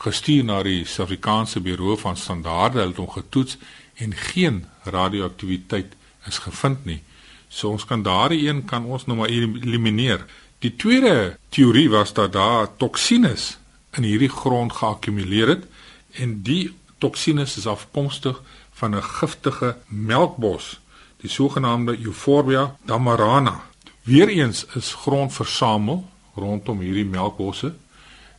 gestuur 0.00 0.44
na 0.48 0.62
die 0.64 0.80
Suid-Afrikaanse 0.84 1.60
Buro 1.60 1.96
van 2.00 2.16
Standaarde, 2.16 2.80
hulle 2.80 2.94
het 2.94 3.02
hom 3.02 3.10
getoets 3.12 3.58
en 4.00 4.16
geen 4.16 4.64
radioaktiwiteit 4.88 5.92
is 6.26 6.40
gevind 6.46 6.84
nie. 6.88 7.02
So 7.50 7.74
ons 7.74 7.84
kan 7.84 8.02
daardie 8.06 8.46
een 8.46 8.62
kan 8.64 8.86
ons 8.86 9.06
nou 9.06 9.18
maar 9.18 9.28
elimineer. 9.28 10.22
Die 10.62 10.76
tweede 10.76 11.36
teorie 11.48 11.88
was 11.90 12.12
dat 12.14 12.32
daar 12.32 12.68
toksines 12.76 13.56
in 13.98 14.06
hierdie 14.06 14.30
grond 14.30 14.72
geakkumuleer 14.72 15.48
het 15.56 15.64
en 16.22 16.42
die 16.46 16.70
toksines 17.02 17.56
is 17.58 17.66
afkomstig 17.66 18.38
van 18.78 18.94
'n 18.94 19.02
giftige 19.02 19.76
melkbos, 19.88 20.80
die 21.20 21.30
sogenaamde 21.30 21.98
Euphorbia 21.98 22.76
damarana. 22.84 23.64
Weereens 24.02 24.66
is 24.74 24.94
grond 24.94 25.32
versamel 25.32 26.08
rondom 26.34 26.80
hierdie 26.80 27.04
melkbosse. 27.04 27.74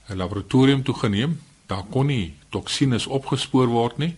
'n 0.10 0.18
Laboratorium 0.18 0.84
toegeneem, 0.84 1.42
daar 1.66 1.84
kon 1.90 2.06
nie 2.06 2.34
toksines 2.50 3.08
opgespoor 3.08 3.68
word 3.68 3.98
nie 3.98 4.16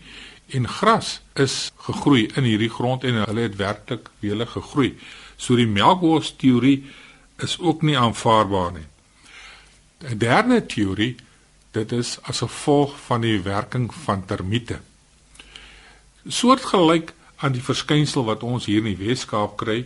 en 0.53 0.67
gras 0.69 1.19
is 1.39 1.71
gegroei 1.85 2.27
in 2.37 2.47
hierdie 2.47 2.69
grond 2.69 3.03
en 3.03 3.23
hulle 3.23 3.47
het 3.47 3.57
werklik 3.59 4.09
wele 4.21 4.45
gegroei. 4.45 4.93
So 5.37 5.57
die 5.57 5.67
melkbos 5.67 6.35
teorie 6.37 6.83
is 7.43 7.57
ook 7.59 7.81
nie 7.81 7.97
aanvaarbaar 7.97 8.71
nie. 8.77 8.87
'n 10.09 10.17
Derde 10.17 10.65
teorie, 10.65 11.15
dit 11.71 11.91
is 11.91 12.19
as 12.21 12.39
gevolg 12.39 12.99
van 13.07 13.21
die 13.21 13.41
werking 13.41 13.93
van 13.93 14.25
termiete. 14.25 14.79
Soortgelyk 16.27 17.13
aan 17.35 17.51
die 17.51 17.63
verskynsel 17.63 18.23
wat 18.23 18.43
ons 18.43 18.65
hier 18.65 18.85
in 18.85 18.95
die 18.95 19.07
Weskaap 19.07 19.57
kry, 19.57 19.85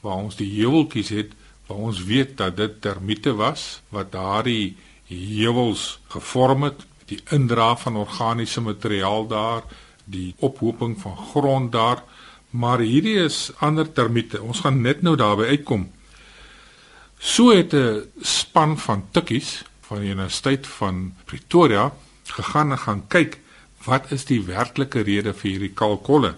waar 0.00 0.16
ons 0.16 0.36
die 0.36 0.50
heuweltjies 0.60 1.08
het 1.08 1.32
waar 1.68 1.76
ons 1.76 2.04
weet 2.04 2.36
dat 2.36 2.56
dit 2.56 2.80
termiete 2.80 3.34
was 3.36 3.80
wat 3.88 4.12
daardie 4.12 4.76
heuwels 5.08 5.98
gevorm 6.08 6.62
het 6.62 6.84
die 7.08 7.20
indra 7.32 7.74
van 7.76 7.96
organiese 7.96 8.60
materiaal 8.60 9.26
daar 9.28 9.62
die 10.10 10.34
ophoping 10.38 10.96
van 11.00 11.16
grond 11.16 11.72
daar 11.72 12.02
maar 12.50 12.80
hierdie 12.80 13.18
is 13.20 13.50
ander 13.60 13.92
termiete. 13.92 14.40
Ons 14.42 14.62
gaan 14.64 14.80
net 14.80 15.02
nou 15.02 15.16
daarby 15.16 15.50
uitkom. 15.52 15.88
So 17.18 17.50
het 17.50 17.74
'n 17.74 18.08
span 18.20 18.78
van 18.78 19.04
tikkies 19.10 19.64
van 19.80 20.00
die 20.00 20.10
universiteit 20.10 20.66
van 20.66 21.14
Pretoria 21.24 21.92
gegaan 22.24 22.70
en 22.70 22.78
gaan 22.78 23.06
kyk 23.08 23.40
wat 23.84 24.12
is 24.12 24.24
die 24.24 24.42
werklike 24.42 25.00
rede 25.00 25.34
vir 25.34 25.50
hierdie 25.50 25.74
kalkolle? 25.74 26.34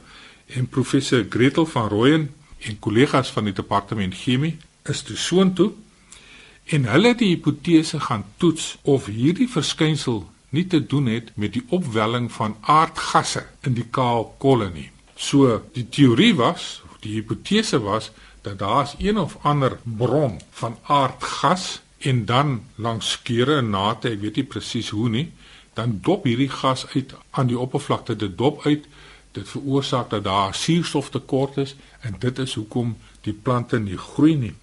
En 0.47 0.67
professor 0.67 1.27
Gretel 1.29 1.67
van 1.67 1.89
Rooyen 1.89 2.35
en 2.59 2.79
kollegas 2.79 3.31
van 3.31 3.45
die 3.45 3.53
departement 3.53 4.15
chemie 4.15 4.59
is 4.83 5.03
toe 5.03 5.17
soontoe 5.17 5.73
en 6.65 6.85
hulle 6.85 7.09
het 7.09 7.19
die 7.19 7.29
hipotese 7.35 8.01
gaan 8.01 8.25
toets 8.37 8.79
of 8.83 9.07
hierdie 9.07 9.49
verskynsel 9.49 10.31
nie 10.51 10.67
te 10.67 10.81
doen 10.87 11.07
het 11.07 11.31
met 11.35 11.53
die 11.53 11.65
opwelling 11.69 12.31
van 12.33 12.57
aardgasse 12.61 13.45
in 13.67 13.75
die 13.79 13.87
kaal 13.91 14.35
kolonie. 14.39 14.91
So 15.15 15.61
die 15.75 15.87
teorie 15.89 16.35
was, 16.35 16.83
die 17.01 17.13
hipotese 17.19 17.81
was 17.81 18.11
dat 18.43 18.59
daar 18.59 18.83
is 18.83 18.95
een 18.99 19.19
of 19.19 19.37
ander 19.43 19.79
bron 19.85 20.41
van 20.51 20.79
aardgas 20.83 21.81
en 21.99 22.25
dan 22.25 22.63
langs 22.75 23.11
skeure 23.11 23.57
en 23.57 23.71
nate, 23.71 24.09
ek 24.09 24.21
weet 24.25 24.41
nie 24.41 24.49
presies 24.49 24.89
hoe 24.97 25.09
nie, 25.09 25.29
dan 25.77 25.99
dop 26.03 26.25
hierdie 26.25 26.51
gas 26.51 26.87
uit 26.95 27.13
aan 27.31 27.51
die 27.51 27.59
oppervlakte, 27.59 28.17
dit 28.17 28.39
dop 28.39 28.65
uit 28.67 28.89
dit 29.37 29.49
veroorsaak 29.49 30.11
dat 30.11 30.25
daar 30.25 30.55
suurstoftekort 30.55 31.57
is 31.57 31.77
en 32.01 32.17
dit 32.19 32.39
is 32.39 32.55
hoekom 32.55 32.97
die 33.23 33.33
plante 33.33 33.79
nie 33.79 33.99
groei 33.99 34.35
nie. 34.37 34.55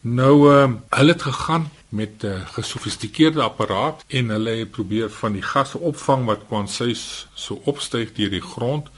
Nou 0.00 0.34
ehm 0.52 0.72
uh, 0.72 0.98
hulle 0.98 1.12
het 1.12 1.22
gegaan 1.22 1.70
met 1.88 2.22
'n 2.22 2.26
uh, 2.26 2.48
gesofistikeerde 2.48 3.42
apparaat 3.42 4.04
en 4.06 4.28
hulle 4.28 4.50
het 4.50 4.70
probeer 4.70 5.10
van 5.10 5.32
die 5.32 5.42
gasse 5.42 5.78
opvang 5.78 6.24
wat 6.24 6.46
kwansuis 6.48 7.26
so 7.34 7.60
opstyg 7.64 8.12
deur 8.12 8.30
die 8.30 8.40
grond 8.40 8.88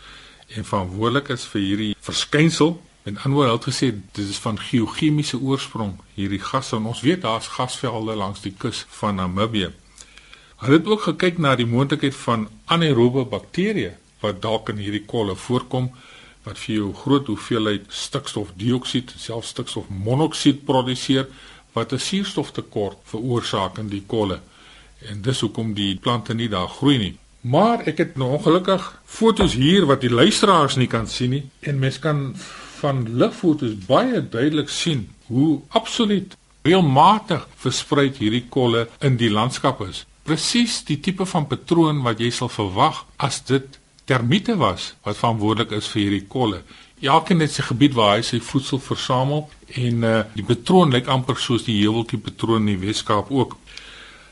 en 0.47 0.65
verantwoordelik 0.65 1.29
is 1.29 1.45
vir 1.45 1.61
hierdie 1.61 1.97
verskynsel. 2.01 2.83
En 3.03 3.19
anders 3.19 3.53
het 3.53 3.65
gesê 3.65 3.95
dit 4.13 4.29
is 4.29 4.37
van 4.37 4.59
geochemiese 4.59 5.39
oorsprong 5.41 5.95
hierdie 6.15 6.41
gasse 6.41 6.77
en 6.77 6.87
ons 6.87 7.01
weet 7.01 7.23
daar's 7.23 7.47
gasvelde 7.47 8.15
langs 8.15 8.41
die 8.41 8.55
kus 8.59 8.87
van 8.89 9.15
Namibië. 9.15 9.71
Hulle 10.57 10.77
het 10.77 10.87
ook 10.87 11.03
gekyk 11.03 11.39
na 11.39 11.55
die 11.57 11.67
moontlikheid 11.67 12.15
van 12.15 12.49
anaerobe 12.65 13.25
bakterieë 13.25 13.95
wat 14.21 14.43
dalk 14.43 14.69
in 14.69 14.81
hierdie 14.83 15.05
kolle 15.07 15.37
voorkom 15.37 15.91
wat 16.43 16.59
vir 16.59 16.75
jou 16.75 16.89
groot 16.95 17.27
hoeveelheid 17.27 17.87
stikstofdioksied, 17.89 19.13
selfs 19.17 19.53
stikstofmonoksied 19.55 20.65
produseer 20.65 21.29
wat 21.73 21.93
'n 21.93 21.99
suurstoftekort 21.99 22.99
veroorsaak 23.05 23.79
in 23.79 23.89
die 23.89 24.03
kolle. 24.07 24.41
En 25.11 25.23
dis 25.23 25.41
hoekom 25.41 25.75
die 25.75 25.97
plante 25.97 26.35
nie 26.35 26.49
daar 26.49 26.69
groei 26.69 26.99
nie. 26.99 27.17
Maar 27.41 27.87
ek 27.87 27.99
het 27.99 28.17
nou 28.17 28.33
ongelukkig 28.37 29.03
fotos 29.05 29.55
hier 29.55 29.87
wat 29.87 30.01
die 30.01 30.11
luisteraars 30.11 30.77
nie 30.77 30.87
kan 30.87 31.07
sien 31.07 31.31
nie 31.31 31.45
en 31.61 31.79
mens 31.79 31.99
kan 31.99 32.35
van 32.81 33.07
lugfoto's 33.19 33.75
baie 33.87 34.29
duidelik 34.29 34.69
sien 34.69 35.09
hoe 35.27 35.61
absoluut 35.69 36.37
reëlmatig 36.67 37.47
versprei 37.57 38.11
hierdie 38.19 38.45
kolle 38.49 38.89
in 39.01 39.17
die 39.17 39.31
landskap 39.31 39.81
is. 39.87 40.05
Presies 40.23 40.83
die 40.85 40.99
tipe 41.01 41.27
van 41.27 41.47
patroon 41.47 42.03
wat 42.03 42.21
jy 42.21 42.31
sal 42.35 42.51
verwag 42.53 43.05
as 43.17 43.41
dit 43.49 43.79
termiete 44.09 44.57
was 44.57 44.93
wat 45.07 45.21
verantwoordelik 45.21 45.73
is 45.79 45.89
vir 45.93 46.03
hierdie 46.03 46.27
kolle. 46.29 46.63
Elkeen 47.01 47.41
het 47.41 47.53
sy 47.53 47.63
gebied 47.63 47.95
waar 47.95 48.17
hy 48.17 48.23
sy 48.27 48.41
voedsel 48.43 48.81
versamel 48.83 49.49
en 49.79 50.05
uh, 50.05 50.21
die 50.35 50.45
patroon 50.45 50.91
lyk 50.91 51.07
amper 51.07 51.39
soos 51.39 51.65
die 51.67 51.77
heuweltjie 51.83 52.19
patroon 52.19 52.67
in 52.67 52.73
die 52.75 52.87
Weskaap 52.87 53.31
ook. 53.31 53.57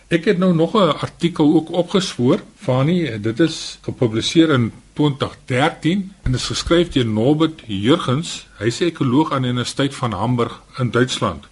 Ek 0.08 0.24
het 0.24 0.38
nou 0.38 0.52
nog 0.54 0.74
'n 0.74 0.98
artikel 1.02 1.54
ook 1.54 1.70
opgespoor, 1.70 2.42
Fani, 2.56 3.18
dit 3.20 3.40
is 3.40 3.78
gepubliseer 3.82 4.50
in 4.50 4.72
2013 4.92 6.12
en 6.22 6.34
is 6.34 6.46
geskryf 6.46 6.88
deur 6.88 7.06
Norbert 7.06 7.62
Jurgens, 7.66 8.46
hy's 8.58 8.80
'n 8.80 8.84
ekoloog 8.84 9.32
aan 9.32 9.42
die 9.42 9.50
Universiteit 9.50 9.94
van 9.94 10.12
Hamburg 10.12 10.62
in 10.78 10.90
Duitsland. 10.90 11.44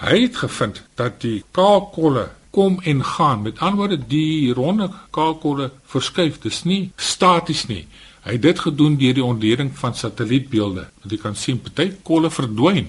Hy 0.00 0.20
het 0.22 0.36
gevind 0.36 0.82
dat 0.94 1.20
die 1.20 1.44
kaalkolle 1.50 2.28
kom 2.50 2.80
en 2.82 3.04
gaan. 3.04 3.42
Met 3.42 3.58
ander 3.58 3.76
woorde, 3.76 3.98
die 4.06 4.52
ronde 4.52 4.90
kaalkolle 5.10 5.70
verskuif. 5.84 6.38
Dit 6.38 6.52
is 6.52 6.62
nie 6.62 6.92
staties 6.96 7.66
nie. 7.66 7.86
Hy 8.24 8.38
het 8.38 8.42
dit 8.42 8.60
gedoen 8.66 8.96
deur 8.96 9.16
die 9.16 9.24
ontleding 9.24 9.70
van 9.76 9.94
satellietbeelde. 9.94 10.86
Want 11.00 11.12
jy 11.12 11.18
kan 11.20 11.36
sien 11.36 11.60
party 11.60 11.90
kolle 12.02 12.30
verdwyn 12.32 12.88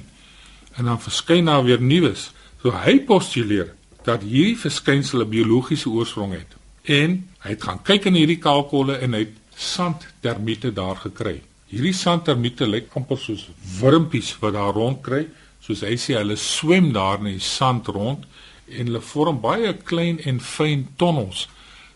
en 0.75 0.87
dan 0.87 1.01
verskyn 1.01 1.49
daar 1.51 1.63
weer 1.63 1.81
nuus. 1.81 2.29
So 2.61 2.71
hy 2.71 2.99
postuleer 3.07 3.73
dat 4.07 4.23
hierdie 4.23 4.57
verskynsel 4.59 5.23
'n 5.23 5.29
biologiese 5.29 5.89
oorsprong 5.89 6.33
het. 6.33 6.55
En 6.83 7.27
hy 7.43 7.49
het 7.49 7.63
gaan 7.63 7.81
kyk 7.83 8.05
in 8.05 8.13
hierdie 8.13 8.39
kaalkolle 8.39 8.97
en 8.97 9.13
hy 9.13 9.19
het 9.19 9.35
sandtermiete 9.55 10.71
daar 10.73 10.95
gekry. 10.95 11.41
Hierdie 11.67 11.93
sandtermiete 11.93 12.67
lyk 12.67 12.93
amper 12.93 13.17
soos 13.17 13.49
wurmpies 13.79 14.35
wat 14.39 14.53
daar 14.53 14.73
rondkry. 14.73 15.27
Soos 15.59 15.81
hy 15.81 15.95
sê, 15.97 16.13
hulle 16.13 16.35
swem 16.35 16.91
daar 16.93 17.17
in 17.17 17.33
die 17.33 17.39
sand 17.39 17.87
rond 17.87 18.25
en 18.69 18.85
hulle 18.85 19.01
vorm 19.01 19.41
baie 19.41 19.73
klein 19.73 20.19
en 20.19 20.39
fyn 20.39 20.87
tonnels. 20.95 21.47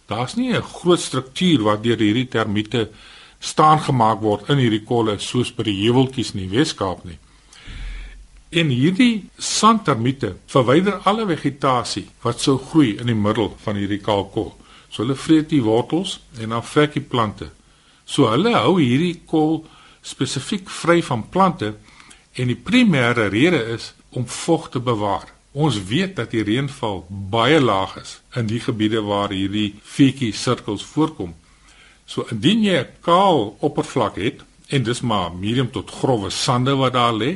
Daar's 0.08 0.36
nie 0.36 0.54
'n 0.54 0.62
groot 0.62 1.00
struktuur 1.00 1.64
waardeur 1.64 1.98
hierdie 1.98 2.28
termiete 2.28 2.90
staan 3.40 3.80
gemaak 3.80 4.22
word 4.22 4.50
in 4.52 4.60
hierdie 4.60 4.84
kolle 4.86 5.18
soos 5.24 5.52
by 5.56 5.66
die 5.68 5.78
heuweltjies 5.82 6.34
in 6.36 6.44
die 6.44 6.52
Weskaap 6.52 7.06
nie. 7.08 7.18
En 8.50 8.72
hierdie 8.74 9.30
sandtermiete 9.38 10.36
verwyder 10.50 11.00
alle 11.10 11.28
vegetasie 11.30 12.08
wat 12.24 12.42
sou 12.42 12.58
groei 12.58 12.96
in 12.98 13.12
die 13.12 13.18
middel 13.18 13.54
van 13.64 13.78
hierdie 13.80 14.02
kaalkol. 14.04 14.52
So 14.90 15.04
hulle 15.04 15.16
vreet 15.16 15.52
die 15.54 15.64
wortels 15.64 16.18
en 16.42 16.56
dan 16.56 16.66
vrek 16.66 16.98
die 16.98 17.06
plante. 17.06 17.52
So 18.06 18.28
hulle 18.32 18.56
hou 18.58 18.80
hierdie 18.80 19.22
kol 19.30 19.62
spesifiek 20.02 20.70
vry 20.70 21.02
van 21.06 21.28
plante 21.30 21.76
en 22.34 22.50
die 22.50 22.58
primêre 22.58 23.30
rede 23.30 23.62
is 23.76 23.94
om 24.10 24.26
vog 24.28 24.70
te 24.74 24.82
bewaar. 24.82 25.28
Ons 25.54 25.78
weet 25.90 26.16
dat 26.18 26.32
die 26.34 26.44
reënval 26.46 27.04
baie 27.10 27.60
laag 27.62 27.96
is 28.02 28.20
in 28.38 28.50
die 28.50 28.62
gebiede 28.62 29.02
waar 29.06 29.34
hierdie 29.34 29.76
feetjie 29.84 30.34
sirkels 30.34 30.86
voorkom. 30.86 31.36
So 32.10 32.26
indien 32.34 32.64
jy 32.66 32.78
'n 32.82 32.94
kaal 33.06 33.56
oppervlak 33.68 34.16
het 34.18 34.42
en 34.74 34.84
dis 34.84 35.02
maar 35.02 35.30
medium 35.32 35.70
tot 35.72 35.92
grove 36.00 36.30
sande 36.30 36.74
wat 36.76 36.94
daar 36.94 37.14
lê, 37.14 37.32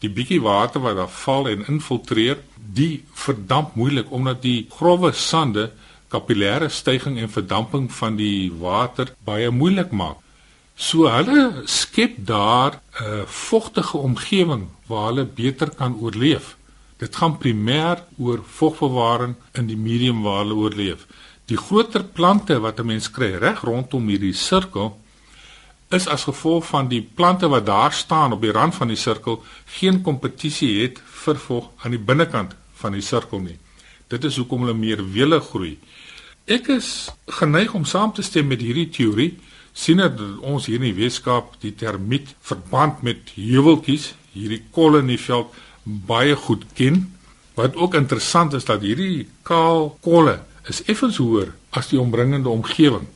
die 0.00 0.08
bietjie 0.08 0.40
water 0.40 0.80
wat 0.80 0.96
daar 0.96 1.14
val 1.24 1.48
en 1.48 1.66
infiltreer, 1.68 2.38
die 2.56 3.04
verdamp 3.12 3.74
moeilik 3.74 4.10
omdat 4.10 4.42
die 4.42 4.66
grouwe 4.70 5.12
sande 5.12 5.70
kapillêre 6.08 6.68
stygings 6.68 7.20
en 7.20 7.36
verdamping 7.36 7.92
van 7.92 8.16
die 8.16 8.52
water 8.60 9.12
baie 9.24 9.50
moeilik 9.50 9.90
maak. 9.92 10.18
So 10.76 11.08
hulle 11.08 11.62
skep 11.66 12.14
daar 12.18 12.80
'n 13.00 13.26
vogtige 13.26 13.98
omgewing 13.98 14.68
waar 14.86 15.06
hulle 15.08 15.24
beter 15.24 15.70
kan 15.70 15.96
oorleef. 16.00 16.56
Dit 16.98 17.16
gaan 17.16 17.38
primêr 17.38 17.98
oor 18.18 18.40
vogbewaring 18.58 19.34
in 19.52 19.66
die 19.66 19.76
medium 19.76 20.22
waar 20.22 20.42
hulle 20.42 20.54
oorleef. 20.54 21.06
Die 21.46 21.56
groter 21.60 22.04
plante 22.04 22.60
wat 22.60 22.78
'n 22.80 22.86
mens 22.86 23.10
kry 23.10 23.34
reg 23.36 23.60
rondom 23.60 24.08
hierdie 24.08 24.32
sirkel 24.32 24.96
is 25.90 26.06
as 26.08 26.24
gevolg 26.24 26.64
van 26.66 26.88
die 26.88 27.02
plante 27.02 27.48
wat 27.48 27.66
daar 27.66 27.92
staan 27.92 28.32
op 28.32 28.40
die 28.40 28.52
rand 28.52 28.74
van 28.74 28.88
die 28.88 28.96
sirkel 28.96 29.42
geen 29.66 30.02
kompetisie 30.02 30.82
het 30.82 31.00
vir 31.24 31.36
vog 31.36 31.70
aan 31.82 31.90
die 31.90 32.00
binnekant 32.00 32.54
van 32.74 32.92
die 32.92 33.02
sirkel 33.02 33.40
nie. 33.40 33.58
Dit 34.08 34.24
is 34.24 34.36
hoekom 34.36 34.60
hulle 34.64 34.74
meer 34.74 35.12
wele 35.12 35.40
groei. 35.40 35.78
Ek 36.46 36.68
is 36.68 37.10
geneig 37.26 37.74
om 37.74 37.84
saam 37.84 38.12
te 38.12 38.22
stem 38.22 38.46
met 38.46 38.60
hierdie 38.60 38.88
teorie 38.88 39.38
sien 39.72 40.00
dat 40.00 40.20
ons 40.40 40.66
hier 40.66 40.80
in 40.80 40.94
die 40.94 41.02
Weskaap 41.04 41.60
die 41.60 41.74
termiet 41.74 42.34
verband 42.40 43.02
met 43.02 43.34
heuweltjies 43.34 44.14
hierdie 44.32 44.62
kolle 44.70 44.98
in 45.04 45.12
die 45.12 45.20
veld 45.20 45.52
baie 45.84 46.36
goed 46.36 46.64
ken. 46.74 47.04
Wat 47.54 47.76
ook 47.76 47.94
interessant 47.94 48.54
is 48.54 48.64
dat 48.64 48.80
hierdie 48.80 49.28
kaal 49.42 49.98
kolle 50.00 50.40
is 50.68 50.82
effens 50.90 51.18
hoër 51.20 51.52
as 51.70 51.90
die 51.92 52.00
omringende 52.00 52.48
omgewing. 52.48 53.06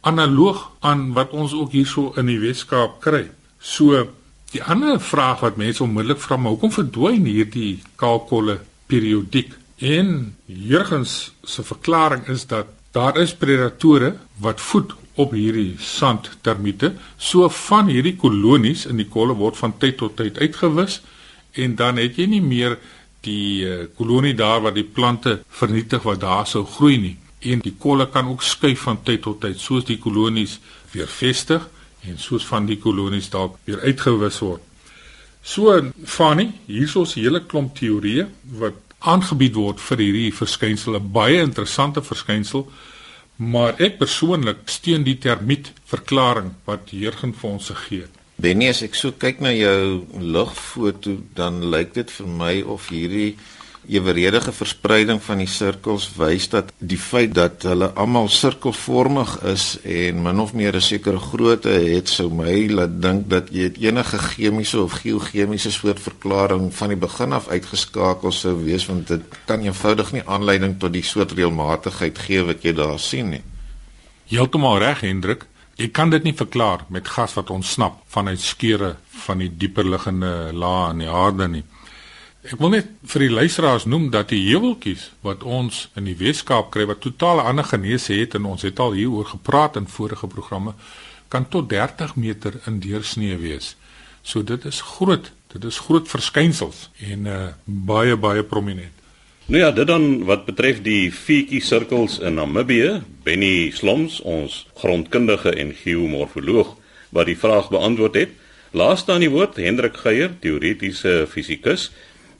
Analoog 0.00 0.70
aan 0.80 1.12
wat 1.16 1.34
ons 1.36 1.54
ook 1.56 1.72
hierso 1.72 2.12
in 2.20 2.28
die 2.30 2.38
Weskaap 2.40 3.00
kry. 3.04 3.26
So 3.58 4.06
die 4.52 4.62
ander 4.62 5.00
vraag 5.00 5.42
wat 5.44 5.58
mense 5.60 5.82
onmiddellik 5.84 6.20
vra, 6.22 6.36
maar 6.36 6.54
hoekom 6.56 6.72
verdwyn 6.72 7.26
hierdie 7.28 7.82
kaal 8.00 8.22
kolle 8.30 8.60
periodiek? 8.88 9.52
En 9.78 10.34
Jurgens 10.46 11.32
se 11.44 11.62
verklaring 11.62 12.26
is 12.28 12.46
dat 12.46 12.72
daar 12.96 13.18
is 13.20 13.34
predatore 13.36 14.16
wat 14.42 14.60
voed 14.60 14.94
op 15.18 15.34
hierdie 15.34 15.74
sandtermiete. 15.82 16.94
So 17.16 17.48
van 17.48 17.90
hierdie 17.90 18.16
kolonies 18.16 18.86
in 18.86 19.00
die 19.02 19.08
kolle 19.10 19.36
word 19.38 19.58
van 19.58 19.76
tyd 19.78 19.98
tot 20.00 20.16
tyd 20.16 20.38
uitgewis 20.38 21.00
en 21.58 21.74
dan 21.78 21.98
het 21.98 22.18
jy 22.18 22.28
nie 22.30 22.44
meer 22.44 22.78
die 23.28 23.64
uh, 23.68 23.78
kolonie 23.96 24.34
daar 24.38 24.62
waar 24.64 24.74
die 24.76 24.86
plante 24.98 25.38
vernietig 25.60 26.02
wat 26.08 26.22
daar 26.24 26.46
sou 26.46 26.64
groei 26.66 26.96
nie. 27.02 27.16
En 27.52 27.62
die 27.62 27.74
kolle 27.78 28.08
kan 28.10 28.28
ook 28.32 28.42
skuif 28.42 28.86
van 28.88 29.02
tyd 29.06 29.22
tot 29.26 29.40
tyd 29.44 29.60
soos 29.62 29.86
die 29.86 29.98
kolonies 30.02 30.58
weer 30.92 31.08
vestig 31.08 31.68
en 32.08 32.18
soos 32.18 32.46
van 32.48 32.66
die 32.66 32.80
kolonies 32.82 33.30
dalk 33.30 33.58
weer 33.64 33.84
uitgewis 33.84 34.40
word. 34.42 34.62
So 35.42 35.78
Fanny, 36.04 36.50
hiersoos 36.66 37.16
'n 37.16 37.20
hele 37.20 37.40
klomp 37.46 37.76
teorieë 37.76 38.26
wat 38.58 38.74
aangebied 38.98 39.54
word 39.54 39.80
vir 39.80 39.98
hierdie 39.98 40.34
verskynsel, 40.34 40.96
'n 40.96 41.12
baie 41.12 41.40
interessante 41.40 42.02
verskynsel 42.02 42.66
Maar 43.38 43.76
ek 43.78 44.00
persoonlik 44.00 44.64
steun 44.66 45.04
die 45.06 45.18
termiet 45.22 45.70
verklaring 45.86 46.56
wat 46.66 46.90
Jurgen 46.90 47.30
vir 47.38 47.50
ons 47.50 47.68
gee. 47.86 48.06
Benny, 48.38 48.68
as 48.70 48.84
ek 48.86 48.94
so 48.94 49.10
kyk 49.18 49.40
na 49.42 49.50
jou 49.50 50.04
lugfoto, 50.22 51.16
dan 51.34 51.58
lyk 51.72 51.96
dit 51.96 52.10
vir 52.10 52.28
my 52.30 52.52
of 52.62 52.84
hierdie 52.92 53.32
eweredige 53.88 54.52
verspreiding 54.52 55.18
van 55.24 55.40
die 55.42 55.48
sirkels 55.50 56.06
wys 56.18 56.46
dat 56.52 56.70
die 56.78 56.98
feit 57.00 57.32
dat 57.34 57.64
hulle 57.66 57.88
almal 57.98 58.28
sirkelvormig 58.30 59.32
is 59.48 59.64
en 59.82 60.22
min 60.22 60.40
of 60.44 60.52
meer 60.52 60.76
'n 60.76 60.80
sekere 60.80 61.18
grootte 61.18 61.72
het 61.72 62.08
sou 62.08 62.28
my 62.30 62.68
laat 62.68 63.02
dink 63.02 63.28
dat 63.28 63.50
jy 63.50 63.72
enige 63.80 64.18
chemiese 64.18 64.80
of 64.82 65.00
geochemiese 65.02 65.72
soort 65.72 66.00
verklaring 66.00 66.74
van 66.74 66.88
die 66.88 67.00
begin 67.06 67.32
af 67.32 67.48
uitgeskakel 67.48 68.32
sou 68.32 68.54
wees 68.64 68.86
want 68.86 69.08
dit 69.08 69.22
kan 69.46 69.60
eenvoudig 69.60 70.12
nie 70.12 70.26
aanleiding 70.26 70.78
tot 70.78 70.92
die 70.92 71.02
soort 71.02 71.32
reëlmatigheid 71.32 72.18
gee 72.18 72.42
wat 72.42 72.62
jy 72.62 72.72
daar 72.72 72.98
sien 72.98 73.30
nie. 73.30 73.42
Heeltemal 74.26 74.78
reg 74.78 75.00
Hendrik. 75.00 75.46
Jy 75.78 75.92
kan 75.94 76.10
dit 76.10 76.24
nie 76.26 76.34
verklaar 76.34 76.82
met 76.90 77.06
gas 77.06 77.36
wat 77.38 77.52
ontsnap 77.54 78.00
vanuit 78.10 78.40
skeure 78.42 78.96
van 79.24 79.38
die 79.38 79.50
dieper 79.62 79.86
liggende 79.86 80.50
lae 80.50 80.88
in 80.90 81.04
die 81.04 81.10
aarde 81.10 81.46
nie. 81.52 81.62
Ek 82.42 82.58
wil 82.58 82.72
net 82.74 82.88
vir 83.12 83.24
die 83.26 83.30
luisteraars 83.30 83.86
noem 83.86 84.08
dat 84.10 84.32
die 84.32 84.40
heuweltjies 84.48 85.04
wat 85.26 85.44
ons 85.46 85.84
in 85.98 86.08
die 86.10 86.16
Weskaap 86.18 86.72
kry 86.74 86.88
wat 86.90 87.04
totaal 87.04 87.44
ander 87.44 87.66
genese 87.66 88.16
het 88.18 88.34
en 88.34 88.50
ons 88.50 88.66
het 88.66 88.82
al 88.82 88.98
hieroor 88.98 89.30
gepraat 89.36 89.78
in 89.78 89.86
vorige 89.86 90.26
programme 90.26 90.74
kan 91.28 91.46
tot 91.46 91.68
30 91.70 92.16
meter 92.16 92.58
in 92.66 92.80
deursnee 92.82 93.36
wees. 93.38 93.76
So 94.22 94.42
dit 94.42 94.64
is 94.64 94.80
groot, 94.80 95.30
dit 95.54 95.64
is 95.64 95.78
groot 95.86 96.08
verskynsels 96.10 96.88
en 97.06 97.26
uh, 97.26 97.40
baie 97.64 98.16
baie 98.16 98.42
prominent. 98.42 98.97
Nou 99.48 99.62
ja, 99.62 99.70
dit 99.72 99.86
dan 99.88 100.24
wat 100.28 100.42
betref 100.44 100.82
die 100.84 101.08
viertjie 101.08 101.62
sirkels 101.64 102.18
in 102.20 102.34
Namibië, 102.36 102.98
Benny 103.24 103.70
Sloms, 103.72 104.18
ons 104.20 104.66
grondkundige 104.76 105.54
en 105.56 105.70
geomorfoloog 105.72 106.74
wat 107.16 107.30
die 107.30 107.36
vraag 107.40 107.70
beantwoord 107.72 108.18
het. 108.20 108.34
Laaste 108.76 109.14
aan 109.14 109.24
die 109.24 109.30
woord 109.32 109.56
Hendrik 109.56 109.96
Geier, 110.02 110.34
teoretiese 110.42 111.22
fisikus 111.32 111.86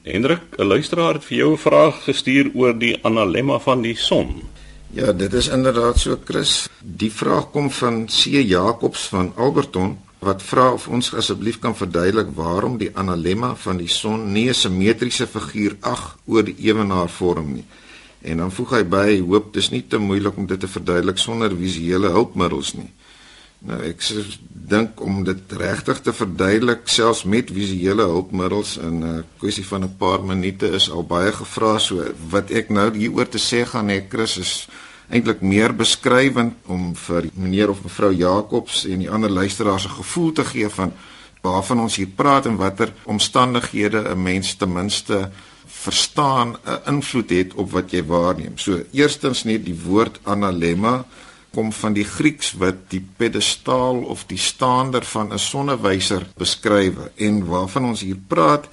Hendrik, 0.05 0.53
'n 0.59 0.69
luisteraar 0.69 1.17
het 1.17 1.25
vir 1.25 1.37
jou 1.37 1.51
'n 1.53 1.57
vraag 1.57 2.03
gestuur 2.03 2.51
oor 2.53 2.77
die 2.77 2.99
analemma 3.01 3.57
van 3.59 3.81
die 3.81 3.95
son. 3.97 4.43
Ja, 4.93 5.11
dit 5.11 5.33
is 5.33 5.47
inderdaad 5.47 5.99
so, 5.99 6.19
Chris. 6.25 6.69
Die 6.83 7.11
vraag 7.11 7.51
kom 7.51 7.71
van 7.71 8.05
C 8.05 8.25
Jacobs 8.25 9.07
van 9.07 9.33
Alberton 9.35 9.97
wat 10.19 10.43
vra 10.43 10.71
of 10.75 10.87
ons 10.87 11.13
asseblief 11.15 11.59
kan 11.59 11.75
verduidelik 11.75 12.33
waarom 12.35 12.77
die 12.77 12.91
analemma 12.93 13.53
van 13.55 13.77
die 13.77 13.87
son 13.87 14.31
nie 14.31 14.49
'n 14.49 14.53
simmetriese 14.53 15.27
figuur 15.27 15.77
ag 15.79 16.17
oor 16.25 16.43
die 16.43 16.55
ewenaar 16.59 17.09
vorm 17.09 17.53
nie. 17.53 17.65
En 18.21 18.37
dan 18.37 18.51
voeg 18.51 18.69
hy 18.69 18.83
by: 18.83 19.19
"Hoop 19.19 19.53
dis 19.53 19.69
nie 19.69 19.87
te 19.87 19.97
moeilik 19.97 20.37
om 20.37 20.45
dit 20.45 20.59
te 20.59 20.67
verduidelik 20.67 21.17
sonder 21.17 21.55
visuele 21.55 22.07
hulpmiddels 22.07 22.73
nie." 22.73 22.91
Nou 23.59 23.81
ek 23.83 24.03
dink 24.71 25.01
om 25.03 25.23
dit 25.23 25.53
regtig 25.59 25.99
te 26.01 26.13
verduidelik 26.15 26.87
selfs 26.87 27.23
met 27.23 27.51
visuele 27.51 28.05
hulpmiddels 28.07 28.77
in 28.77 29.03
'n 29.03 29.23
kwessie 29.37 29.65
van 29.65 29.83
'n 29.83 29.95
paar 29.97 30.23
minute 30.23 30.67
is 30.67 30.89
al 30.89 31.03
baie 31.03 31.31
gevra 31.31 31.77
so 31.77 32.03
wat 32.29 32.51
ek 32.51 32.69
nou 32.69 32.87
hieroor 32.95 33.27
te 33.29 33.37
sê 33.37 33.65
gaan 33.65 33.89
hê 33.89 34.07
Chris 34.09 34.37
is 34.37 34.67
eintlik 35.09 35.41
meer 35.41 35.73
beskrywend 35.75 36.53
om 36.65 36.95
vir 36.95 37.29
meneer 37.33 37.69
of 37.69 37.83
mevrou 37.83 38.11
Jacobs 38.13 38.85
en 38.85 38.99
die 38.99 39.09
ander 39.09 39.29
luisteraars 39.29 39.85
'n 39.85 39.97
gevoel 40.01 40.31
te 40.31 40.45
gee 40.45 40.69
van 40.69 40.93
waarvan 41.41 41.79
ons 41.79 41.95
hier 41.95 42.11
praat 42.15 42.45
en 42.45 42.57
watter 42.57 42.93
omstandighede 43.03 44.09
'n 44.09 44.23
mens 44.23 44.55
ten 44.55 44.73
minste 44.73 45.31
verstaan 45.65 46.57
'n 46.65 46.79
invloed 46.85 47.29
het 47.29 47.53
op 47.53 47.71
wat 47.71 47.91
jy 47.91 48.03
waarneem. 48.03 48.57
So 48.57 48.81
eerstens 48.91 49.43
net 49.43 49.65
die 49.65 49.79
woord 49.85 50.19
analemma 50.23 51.05
kom 51.53 51.71
van 51.73 51.93
die 51.93 52.03
Grieks 52.03 52.53
wat 52.53 52.75
die 52.87 53.07
pedestaal 53.17 54.03
of 54.03 54.25
die 54.25 54.37
staander 54.37 55.03
van 55.05 55.33
'n 55.33 55.39
sonnewyser 55.39 56.27
beskryf 56.37 56.93
en 57.15 57.45
waarvan 57.45 57.85
ons 57.85 58.01
hier 58.01 58.19
praat 58.27 58.67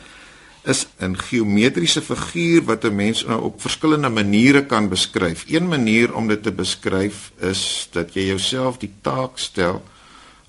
is 0.67 0.87
'n 0.99 1.15
geometriese 1.15 2.03
figuur 2.03 2.65
wat 2.65 2.85
'n 2.85 2.95
mens 2.95 3.25
nou 3.25 3.43
op 3.43 3.61
verskillende 3.61 4.09
maniere 4.09 4.67
kan 4.67 4.89
beskryf. 4.89 5.45
Een 5.47 5.69
manier 5.69 6.15
om 6.15 6.29
dit 6.29 6.43
te 6.43 6.53
beskryf 6.53 7.33
is 7.39 7.89
dat 7.91 8.15
jy 8.15 8.27
jouself 8.27 8.77
die 8.79 8.93
taak 9.01 9.39
stel 9.39 9.83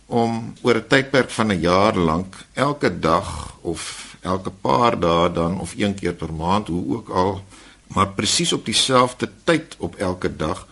om 0.06 0.54
oor 0.62 0.76
'n 0.76 0.88
tydperk 0.88 1.30
van 1.30 1.48
'n 1.52 1.60
jaar 1.60 1.96
lank 1.98 2.36
elke 2.54 3.00
dag 3.00 3.58
of 3.62 4.16
elke 4.22 4.50
paar 4.50 5.00
dae 5.00 5.32
dan 5.32 5.60
of 5.60 5.74
een 5.78 5.96
keer 5.96 6.14
per 6.14 6.34
maand 6.34 6.68
hoe 6.68 6.96
ook 6.96 7.10
al 7.10 7.44
maar 7.88 8.08
presies 8.08 8.54
op 8.54 8.66
dieselfde 8.66 9.30
tyd 9.44 9.76
op 9.78 9.96
elke 9.96 10.36
dag 10.36 10.68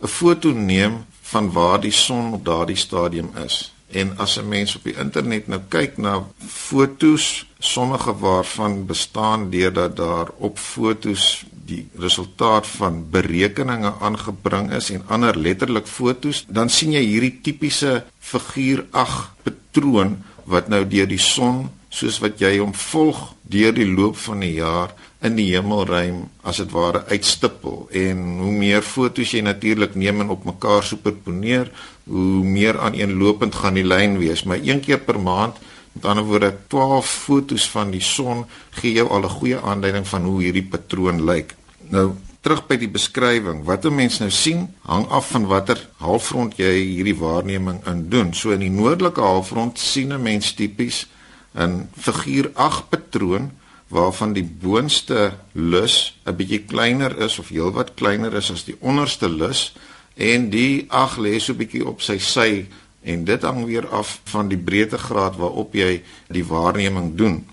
'n 0.00 0.06
foto 0.06 0.52
neem 0.52 1.04
van 1.20 1.52
waar 1.52 1.80
die 1.80 1.92
son 1.92 2.32
op 2.32 2.44
daardie 2.44 2.76
stadium 2.76 3.30
is. 3.44 3.74
En 3.90 4.14
as 4.18 4.38
'n 4.38 4.48
mens 4.48 4.76
op 4.76 4.84
die 4.84 4.96
internet 4.96 5.46
nou 5.46 5.60
kyk 5.68 5.96
na 5.98 6.26
fotos, 6.46 7.46
sommige 7.58 8.18
waarvan 8.18 8.86
bestaan 8.86 9.50
deurdat 9.50 9.96
daar 9.96 10.28
op 10.38 10.58
fotos 10.58 11.44
die 11.64 11.88
resultaat 11.98 12.66
van 12.66 13.10
berekeninge 13.10 13.92
aangebring 14.00 14.72
is 14.72 14.90
en 14.90 15.02
ander 15.06 15.38
letterlik 15.38 15.86
fotos, 15.86 16.44
dan 16.48 16.68
sien 16.68 16.92
jy 16.92 17.04
hierdie 17.04 17.38
tipiese 17.42 18.04
figuur 18.18 18.86
ag 18.90 19.34
patroon 19.42 20.18
wat 20.44 20.68
nou 20.68 20.86
deur 20.88 21.06
die 21.06 21.18
son 21.18 21.68
soos 21.88 22.18
wat 22.22 22.38
jy 22.42 22.58
hom 22.58 22.74
volg 22.74 23.34
deur 23.42 23.74
die 23.74 23.88
loop 23.90 24.16
van 24.16 24.40
die 24.40 24.54
jaar 24.58 24.94
in 25.20 25.36
die 25.36 25.50
hemelruim 25.52 26.22
as 26.48 26.60
dit 26.62 26.70
ware 26.72 27.04
uitstippel. 27.10 27.88
En 27.92 28.22
hoe 28.40 28.52
meer 28.52 28.82
fotos 28.82 29.34
jy 29.34 29.42
natuurlik 29.44 29.94
neem 29.94 30.20
en 30.24 30.32
op 30.32 30.46
mekaar 30.48 30.82
superponeer 30.82 31.68
hoe 32.10 32.44
meer 32.44 32.78
aaneenlopend 32.80 33.54
gaan 33.54 33.76
die 33.76 33.86
lyn 33.86 34.16
wees. 34.18 34.42
Maar 34.42 34.62
een 34.64 34.80
keer 34.80 34.98
per 35.04 35.20
maand 35.20 35.60
met 35.92 36.04
ander 36.04 36.24
woorde 36.24 36.54
12 36.72 37.06
fotos 37.06 37.68
van 37.70 37.92
die 37.92 38.02
son 38.02 38.46
gee 38.80 38.92
jou 38.92 39.08
al 39.08 39.24
'n 39.24 39.36
goeie 39.38 39.60
aanduiding 39.60 40.06
van 40.08 40.24
hoe 40.24 40.42
hierdie 40.42 40.68
patroon 40.70 41.24
lyk. 41.24 41.54
Nou 41.88 42.14
terug 42.40 42.66
by 42.66 42.76
die 42.76 42.88
beskrywing. 42.88 43.64
Wat 43.64 43.84
'n 43.84 43.94
mens 43.94 44.18
nou 44.18 44.30
sien 44.30 44.74
hang 44.82 45.06
af 45.08 45.30
van 45.30 45.46
watter 45.46 45.88
halfrond 45.96 46.56
jy 46.56 46.72
hierdie 46.96 47.18
waarneming 47.18 47.86
in 47.86 48.08
doen. 48.08 48.34
So 48.34 48.50
in 48.50 48.60
die 48.60 48.70
noordelike 48.70 49.20
halfrond 49.20 49.78
sien 49.78 50.12
'n 50.12 50.22
mens 50.22 50.54
tipies 50.54 51.06
'n 51.54 51.88
figuur 51.96 52.50
8 52.54 52.88
patroon 52.88 53.50
waarvan 53.90 54.32
die 54.32 54.44
boonste 54.44 55.32
lus 55.52 56.14
'n 56.24 56.36
bietjie 56.36 56.64
kleiner 56.64 57.18
is 57.18 57.38
of 57.38 57.48
heelwat 57.48 57.94
kleiner 57.94 58.34
is 58.34 58.50
as 58.50 58.64
die 58.64 58.76
onderste 58.80 59.28
lus 59.28 59.72
en 60.14 60.50
die 60.50 60.86
8 60.88 61.18
lê 61.18 61.38
so 61.38 61.54
bietjie 61.54 61.86
op 61.86 62.00
sy 62.00 62.18
sy 62.18 62.66
en 63.02 63.24
dit 63.24 63.42
hang 63.42 63.64
weer 63.64 63.88
af 63.88 64.20
van 64.24 64.48
die 64.48 64.58
breedtegraad 64.58 65.36
waarop 65.36 65.74
jy 65.74 66.02
die 66.28 66.44
waarneming 66.44 67.16
doen. 67.16 67.46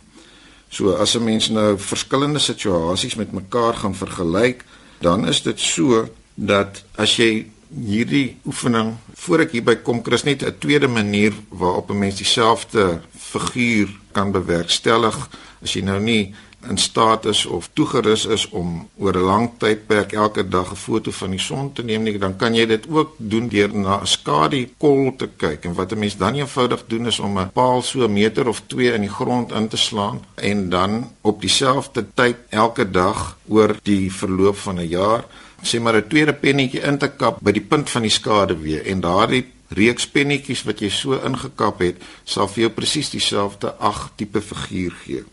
So 0.69 0.93
as 0.95 1.15
'n 1.15 1.23
mens 1.23 1.49
nou 1.49 1.77
verskillende 1.79 2.39
situasies 2.39 3.15
met 3.15 3.31
mekaar 3.31 3.73
gaan 3.73 3.95
vergelyk, 3.95 4.63
dan 4.99 5.27
is 5.27 5.41
dit 5.41 5.59
so 5.59 6.09
dat 6.35 6.83
as 6.95 7.15
jy 7.15 7.45
hierdie 7.69 8.37
oefening 8.45 8.95
voor 9.13 9.39
ek 9.39 9.51
hierby 9.51 9.75
kom, 9.75 10.03
Chris 10.03 10.23
net 10.23 10.43
'n 10.43 10.57
tweede 10.59 10.87
manier 10.87 11.33
waarop 11.49 11.89
'n 11.91 11.99
mens 11.99 12.15
dieselfde 12.15 13.01
figuur 13.17 13.89
kan 14.11 14.31
bewerkstellig 14.31 15.29
as 15.61 15.73
jy 15.73 15.81
nou 15.81 15.99
nie 15.99 16.33
in 16.69 16.77
staat 16.77 17.25
is 17.25 17.45
of 17.45 17.69
toegerus 17.73 18.25
is 18.25 18.49
om 18.49 18.89
oor 18.97 19.15
'n 19.15 19.27
lang 19.31 19.51
tydperk 19.57 20.11
elke 20.13 20.47
dag 20.47 20.71
'n 20.71 20.75
foto 20.75 21.11
van 21.11 21.29
die 21.29 21.39
son 21.39 21.73
te 21.73 21.83
neem 21.83 22.03
nie, 22.03 22.17
dan 22.17 22.35
kan 22.35 22.55
jy 22.55 22.65
dit 22.65 22.87
ook 22.89 23.15
doen 23.17 23.47
deur 23.47 23.75
na 23.75 23.99
'n 24.01 24.05
skadukol 24.05 25.15
te 25.15 25.29
kyk. 25.37 25.65
En 25.65 25.73
wat 25.73 25.91
'n 25.91 25.99
mens 25.99 26.17
dan 26.17 26.33
eenvoudig 26.35 26.83
doen 26.87 27.05
is 27.07 27.19
om 27.19 27.39
'n 27.39 27.51
paal 27.51 27.81
so 27.81 28.03
'n 28.03 28.13
meter 28.13 28.47
of 28.47 28.61
2 28.67 28.93
in 28.93 29.01
die 29.01 29.09
grond 29.19 29.51
in 29.51 29.67
te 29.67 29.77
slaan 29.77 30.25
en 30.35 30.69
dan 30.69 31.11
op 31.21 31.41
dieselfde 31.41 32.05
tyd 32.13 32.35
elke 32.49 32.91
dag 32.91 33.37
oor 33.47 33.75
die 33.83 34.13
verloop 34.13 34.57
van 34.57 34.79
'n 34.79 34.87
jaar 34.87 35.25
sê 35.67 35.79
maar 35.79 35.95
'n 35.95 36.07
tweede 36.07 36.33
pennetjie 36.33 36.81
in 36.81 36.97
te 36.97 37.09
kap 37.09 37.39
by 37.41 37.51
die 37.51 37.67
punt 37.71 37.89
van 37.89 38.01
die 38.01 38.11
skaduwee 38.19 38.81
en 38.81 39.01
daardie 39.01 39.45
reeks 39.69 40.07
pennetjies 40.07 40.63
wat 40.63 40.81
jy 40.81 40.89
so 40.89 41.19
ingekap 41.27 41.79
het, 41.79 41.97
sal 42.23 42.47
vir 42.47 42.61
jou 42.61 42.69
presies 42.69 43.09
dieselfde 43.09 43.73
ag 43.79 44.11
tipe 44.15 44.41
figuur 44.41 44.93
gee. 45.03 45.23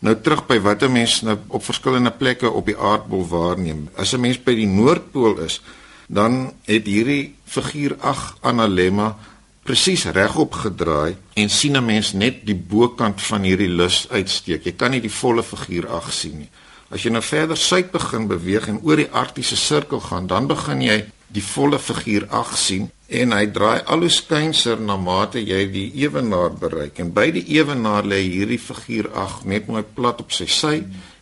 Nou 0.00 0.14
terug 0.16 0.46
by 0.48 0.58
wat 0.60 0.82
'n 0.82 0.92
mens 0.92 1.22
nou 1.22 1.38
op 1.48 1.64
verskillende 1.64 2.10
plekke 2.10 2.50
op 2.50 2.66
die 2.66 2.76
aardbol 2.76 3.28
waarneem. 3.28 3.88
As 3.96 4.12
'n 4.14 4.20
mens 4.20 4.38
by 4.42 4.54
die 4.54 4.66
noordpool 4.66 5.38
is, 5.38 5.60
dan 6.08 6.52
het 6.64 6.86
hierdie 6.86 7.34
figuur 7.44 7.96
8 8.00 8.34
analemma 8.40 9.16
presies 9.62 10.04
regop 10.04 10.52
gedraai 10.52 11.16
en 11.34 11.50
sien 11.50 11.76
'n 11.76 11.84
mens 11.84 12.12
net 12.12 12.46
die 12.46 12.54
bokant 12.54 13.22
van 13.22 13.42
hierdie 13.42 13.68
lus 13.68 14.06
uitsteek. 14.10 14.64
Jy 14.64 14.72
kan 14.72 14.90
nie 14.90 15.00
die 15.00 15.12
volle 15.12 15.42
figuur 15.42 15.88
8 15.88 16.12
sien 16.12 16.38
nie. 16.38 16.48
As 16.90 17.04
jy 17.06 17.12
nou 17.14 17.22
verder 17.22 17.58
suid 17.58 17.92
begin 17.94 18.26
beweeg 18.26 18.64
en 18.66 18.80
oor 18.82 18.98
die 18.98 19.10
arktiese 19.14 19.54
sirkel 19.56 20.00
gaan, 20.02 20.26
dan 20.26 20.48
begin 20.50 20.80
jy 20.82 20.96
die 21.30 21.44
volle 21.46 21.78
figuur 21.78 22.26
8 22.34 22.58
sien 22.58 22.88
en 23.20 23.34
hy 23.34 23.44
draai 23.54 23.84
al 23.86 24.02
hoe 24.02 24.10
skynser 24.10 24.82
na 24.82 24.96
mate 24.98 25.38
jy 25.38 25.60
die 25.70 25.86
ewenaar 26.02 26.56
bereik. 26.58 26.98
En 26.98 27.12
by 27.14 27.28
die 27.34 27.44
ewenaar 27.54 28.06
lê 28.10 28.18
hierdie 28.24 28.58
figuur 28.58 29.10
ag 29.14 29.44
net 29.46 29.70
mooi 29.70 29.84
plat 29.86 30.18
op 30.22 30.34
sy 30.34 30.48
sy. 30.50 30.76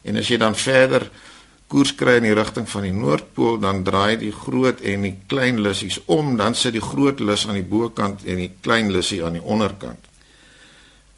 En 0.08 0.20
as 0.20 0.32
jy 0.32 0.40
dan 0.40 0.56
verder 0.56 1.04
koers 1.68 1.92
kry 2.00 2.16
in 2.16 2.30
die 2.30 2.36
rigting 2.36 2.68
van 2.68 2.88
die 2.88 2.96
noordpool 2.96 3.60
dan 3.60 3.84
draai 3.84 4.16
die 4.24 4.32
groot 4.32 4.80
en 4.80 5.04
die 5.04 5.16
klein 5.28 5.60
lussies 5.60 6.00
om. 6.06 6.36
Dan 6.40 6.56
sit 6.56 6.76
die 6.76 6.84
groot 6.84 7.20
lus 7.20 7.44
aan 7.44 7.60
die 7.60 7.68
bokant 7.76 8.24
en 8.24 8.40
die 8.40 8.54
klein 8.64 8.88
lussie 8.92 9.20
aan 9.24 9.36
die 9.36 9.44
onderkant 9.44 10.07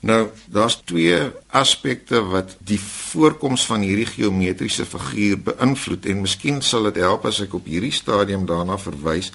nou 0.01 0.21
daar's 0.49 0.79
twee 0.89 1.19
aspekte 1.49 2.23
wat 2.33 2.57
die 2.65 2.81
voorkoms 2.81 3.67
van 3.69 3.85
hierdie 3.85 4.09
geometriese 4.09 4.87
figuur 4.89 5.41
beïnvloed 5.51 6.07
en 6.07 6.23
miskien 6.25 6.63
sal 6.65 6.89
dit 6.89 7.03
help 7.05 7.27
as 7.29 7.41
ek 7.45 7.55
op 7.59 7.69
hierdie 7.69 7.95
stadium 7.95 8.47
daarna 8.49 8.79
verwys 8.81 9.33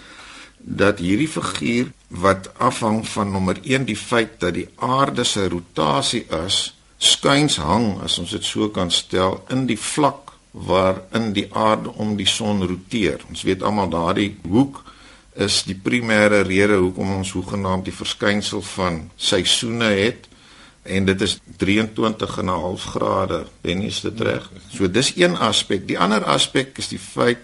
dat 0.58 0.99
hierdie 0.99 1.30
figuur 1.30 1.91
wat 2.10 2.49
afhang 2.58 3.04
van 3.08 3.32
nommer 3.32 3.60
1 3.62 3.86
die 3.86 3.99
feit 3.99 4.39
dat 4.41 4.56
die 4.58 4.67
aarde 4.82 5.23
se 5.23 5.45
rotasie 5.49 6.25
is 6.45 6.73
skuins 6.97 7.60
hang 7.62 7.99
as 8.04 8.17
ons 8.19 8.34
dit 8.34 8.43
so 8.43 8.69
kan 8.73 8.89
stel 8.91 9.43
in 9.54 9.67
die 9.69 9.80
vlak 9.80 10.34
waarin 10.56 11.34
die 11.36 11.47
aarde 11.54 11.91
om 11.99 12.15
die 12.15 12.28
son 12.28 12.63
roteer. 12.63 13.19
Ons 13.30 13.43
weet 13.43 13.63
almal 13.63 13.89
daardie 13.91 14.38
hoek 14.47 14.82
is 15.36 15.63
die 15.67 15.75
primêre 15.75 16.45
rede 16.47 16.78
hoekom 16.80 17.12
ons 17.17 17.34
hoegenaamd 17.36 17.89
die 17.89 17.95
verskynsel 17.95 18.63
van 18.63 19.01
seisoene 19.19 19.91
het 19.99 20.30
en 20.86 21.06
dit 21.06 21.21
is 21.21 21.38
23 21.58 22.38
en 22.38 22.45
'n 22.45 22.62
half 22.62 22.84
grade. 22.84 23.45
Ben 23.62 23.82
jy 23.82 23.93
dit 24.02 24.21
reg? 24.21 24.50
So 24.69 24.91
dis 24.91 25.15
een 25.15 25.38
aspek. 25.38 25.88
Die 25.88 26.00
ander 26.00 26.24
aspek 26.24 26.78
is 26.78 26.88
die 26.88 27.00
feit 27.00 27.39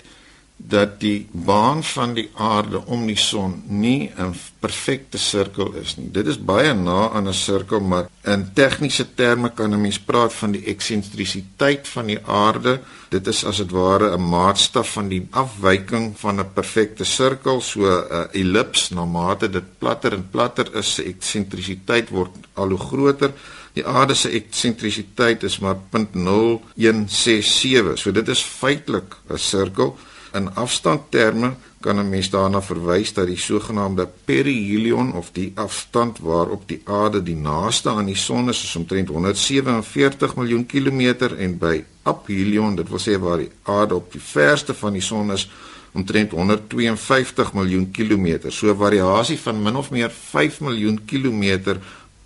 dat 0.67 1.00
die 1.00 1.28
baan 1.32 1.84
van 1.84 2.13
die 2.13 2.30
aarde 2.34 2.86
om 2.86 3.06
die 3.08 3.17
son 3.17 3.63
nie 3.67 4.12
'n 4.17 4.36
perfekte 4.60 5.17
sirkel 5.17 5.74
is 5.74 5.97
nie. 5.97 6.12
Dit 6.12 6.28
is 6.28 6.38
baie 6.38 6.74
na 6.74 7.10
aan 7.10 7.28
'n 7.28 7.34
sirkel, 7.34 7.80
maar 7.80 8.10
in 8.24 8.54
tegniese 8.54 9.13
terme 9.15 9.50
kan 9.50 9.74
'n 9.74 9.82
mens 9.82 10.00
praat 10.00 10.34
van 10.34 10.52
die 10.52 10.65
eksentrisiteit 10.65 11.88
van 11.88 12.06
die 12.06 12.19
aarde. 12.26 12.80
Dit 13.10 13.28
is 13.28 13.45
as 13.45 13.58
dit 13.58 13.71
ware 13.71 14.17
'n 14.17 14.30
maatstaf 14.30 14.91
van 14.91 15.08
die 15.08 15.28
afwyking 15.32 16.19
van 16.19 16.39
'n 16.39 16.54
perfekte 16.54 17.04
sirkel, 17.04 17.62
so 17.62 17.80
'n 17.86 18.28
ellips 18.32 18.89
na 18.89 19.06
mate 19.06 19.50
dit 19.50 19.78
platter 19.78 20.13
en 20.13 20.30
platter 20.30 20.76
is, 20.76 20.93
se 20.93 21.04
eksentrisiteit 21.04 22.10
word 22.10 22.32
al 22.54 22.69
hoe 22.69 22.80
groter. 22.80 23.32
Die 23.74 23.88
aarde 23.88 24.13
se 24.13 24.30
eksentrisiteit 24.30 25.43
is 25.43 25.60
maar 25.60 25.78
0.0167. 25.89 27.97
So 27.97 28.12
dit 28.12 28.28
is 28.28 28.41
feitelik 28.41 29.15
'n 29.30 29.38
sirkel. 29.38 29.97
In 30.34 30.56
afstandterme 30.56 31.54
kan 31.80 32.00
'n 32.00 32.10
mens 32.10 32.30
daarna 32.30 32.62
verwys 32.62 33.13
dat 33.13 33.28
die 33.28 33.38
sogenaamde 33.38 34.10
perihelion 34.26 35.13
of 35.13 35.30
die 35.32 35.52
afstand 35.56 36.20
waarop 36.20 36.67
die 36.67 36.82
aarde 36.84 37.24
die 37.24 37.36
naaste 37.36 37.89
aan 37.89 38.06
die 38.06 38.15
son 38.15 38.50
is, 38.50 38.63
is 38.63 38.76
omtrent 38.76 39.08
147 39.08 40.36
miljoen 40.36 40.65
kilometer 40.65 41.38
en 41.38 41.58
by 41.58 41.84
aphelion, 42.04 42.76
dit 42.76 42.89
wil 42.89 43.00
sê 43.00 43.20
waar 43.20 43.38
die 43.38 43.52
aarde 43.63 43.96
op 43.96 44.12
die 44.12 44.22
verste 44.22 44.74
van 44.74 44.94
die 44.94 45.02
son 45.02 45.32
is, 45.32 45.50
omtrent 45.91 46.32
152 46.32 47.54
miljoen 47.54 47.91
kilometer. 47.91 48.52
So 48.52 48.67
'n 48.67 48.78
variasie 48.78 49.39
van 49.39 49.62
min 49.62 49.76
of 49.76 49.91
meer 49.91 50.10
5 50.10 50.62
miljoen 50.62 51.06
kilometer 51.06 51.80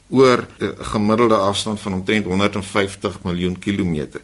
oor 0.09 0.47
'n 0.59 0.75
gemiddelde 0.79 1.37
afstand 1.37 1.79
van 1.79 1.93
omtrent 1.93 2.25
150 2.25 3.23
miljoen 3.23 3.59
kilometer. 3.59 4.21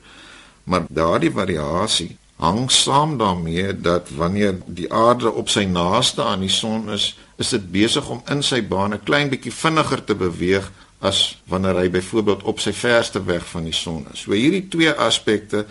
Maar 0.64 0.86
daardie 0.90 1.32
variasie 1.32 2.18
hang 2.42 2.72
saam 2.74 3.18
daarmee 3.18 3.70
dat 3.78 4.10
wanneer 4.18 4.56
die 4.66 4.90
aarde 4.94 5.32
op 5.32 5.50
sy 5.50 5.64
naaste 5.70 6.24
aan 6.26 6.42
die 6.42 6.50
son 6.50 6.90
is, 6.90 7.12
is 7.38 7.54
dit 7.54 7.68
besig 7.72 8.08
om 8.10 8.22
in 8.34 8.42
sy 8.44 8.64
baan 8.66 8.94
'n 8.94 9.04
klein 9.06 9.30
bietjie 9.30 9.54
vinniger 9.54 10.04
te 10.04 10.16
beweeg 10.16 10.72
as 11.00 11.38
wanneer 11.46 11.76
hy 11.76 11.90
byvoorbeeld 11.90 12.44
op 12.44 12.60
sy 12.60 12.74
verste 12.74 13.24
weg 13.26 13.46
van 13.46 13.64
die 13.64 13.74
son 13.74 14.06
is. 14.14 14.26
So 14.26 14.32
hierdie 14.32 14.68
twee 14.70 14.92
aspekte 14.92 15.66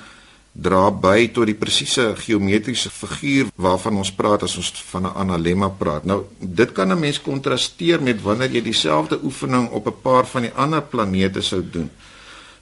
dra 0.53 0.91
by 0.91 1.29
tot 1.35 1.47
die 1.47 1.59
presiese 1.59 2.15
geometriese 2.19 2.91
figuur 2.91 3.51
waarvan 3.57 3.97
ons 3.97 4.13
praat 4.13 4.43
as 4.43 4.57
ons 4.57 4.71
van 4.91 5.07
'n 5.07 5.17
analemma 5.17 5.69
praat. 5.69 6.05
Nou, 6.05 6.25
dit 6.39 6.73
kan 6.73 6.93
'n 6.93 7.01
mens 7.01 7.21
kontrasteer 7.21 8.03
met 8.03 8.23
wanneer 8.23 8.51
jy 8.51 8.63
dieselfde 8.63 9.19
oefening 9.23 9.71
op 9.71 9.87
'n 9.87 10.01
paar 10.03 10.27
van 10.27 10.43
die 10.43 10.55
ander 10.55 10.83
planete 10.83 11.41
sou 11.41 11.63
doen. 11.71 11.91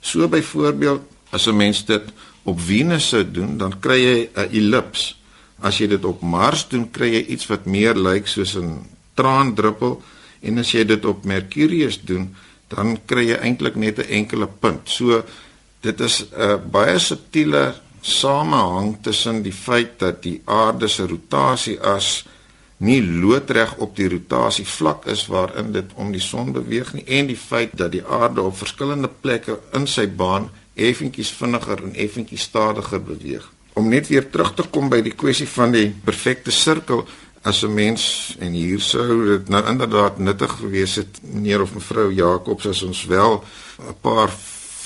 So 0.01 0.29
byvoorbeeld, 0.29 1.01
as 1.31 1.47
'n 1.47 1.57
mens 1.57 1.85
dit 1.85 2.03
op 2.49 2.61
Venus 2.61 3.09
sou 3.13 3.23
doen, 3.25 3.57
dan 3.61 3.77
kry 3.81 3.99
jy 4.01 4.19
'n 4.35 4.49
ellips. 4.61 5.17
As 5.61 5.79
jy 5.79 5.87
dit 5.87 6.05
op 6.05 6.23
Mars 6.23 6.69
doen, 6.69 6.91
kry 6.91 7.11
jy 7.13 7.23
iets 7.35 7.47
wat 7.47 7.67
meer 7.67 7.95
lyk 7.95 8.27
soos 8.27 8.57
'n 8.57 8.87
traandruppel 9.15 10.03
en 10.41 10.59
as 10.59 10.73
jy 10.73 10.85
dit 10.85 11.05
op 11.05 11.25
Mercurius 11.25 12.01
doen, 12.01 12.35
dan 12.69 12.99
kry 13.07 13.29
jy 13.29 13.37
eintlik 13.37 13.75
net 13.75 13.99
'n 13.99 14.11
enkele 14.21 14.47
punt. 14.47 14.89
So 14.89 15.25
dit 15.81 16.01
is 16.01 16.25
'n 16.33 16.71
baie 16.71 16.99
subtiele 16.99 17.75
samehang 18.01 18.97
tussen 19.03 19.43
die 19.43 19.53
feit 19.53 19.99
dat 19.99 20.23
die 20.23 20.41
aarde 20.45 20.89
se 20.89 21.07
rotasie 21.07 21.81
as 21.81 22.25
nie 22.79 23.03
loodreg 23.03 23.75
op 23.83 23.97
die 23.97 24.09
rotasievlak 24.09 25.07
is 25.07 25.27
waarin 25.27 25.73
dit 25.73 25.91
om 25.95 26.13
die 26.13 26.23
son 26.23 26.53
beweeg 26.53 26.93
nie 26.95 27.05
en 27.05 27.27
die 27.27 27.37
feit 27.37 27.75
dat 27.75 27.93
die 27.93 28.05
aarde 28.07 28.43
op 28.43 28.57
verskillende 28.57 29.11
plekke 29.21 29.59
in 29.75 29.87
sy 29.87 30.07
baan 30.07 30.51
effentjies 30.79 31.31
vinniger 31.31 31.83
en 31.83 31.95
effentjies 31.95 32.49
stadiger 32.49 33.03
beweeg. 33.03 33.47
Om 33.79 33.88
net 33.88 34.09
weer 34.09 34.31
terug 34.31 34.55
te 34.55 34.64
kom 34.71 34.88
by 34.88 35.01
die 35.03 35.14
kwessie 35.14 35.49
van 35.49 35.75
die 35.75 35.88
perfekte 36.05 36.51
sirkel 36.55 37.07
as 37.43 37.62
'n 37.62 37.75
mens 37.75 38.37
en 38.38 38.53
hier 38.53 38.81
sou 38.81 39.38
dit 39.38 39.49
nou 39.49 39.62
inderdaad 39.67 40.19
nuttig 40.19 40.51
gewees 40.61 40.95
het 40.95 41.21
meneer 41.23 41.62
of 41.62 41.75
mevrou 41.75 42.12
Jacobs 42.12 42.67
as 42.67 42.83
ons 42.83 43.05
wel 43.05 43.45
'n 43.79 43.95
paar 44.01 44.31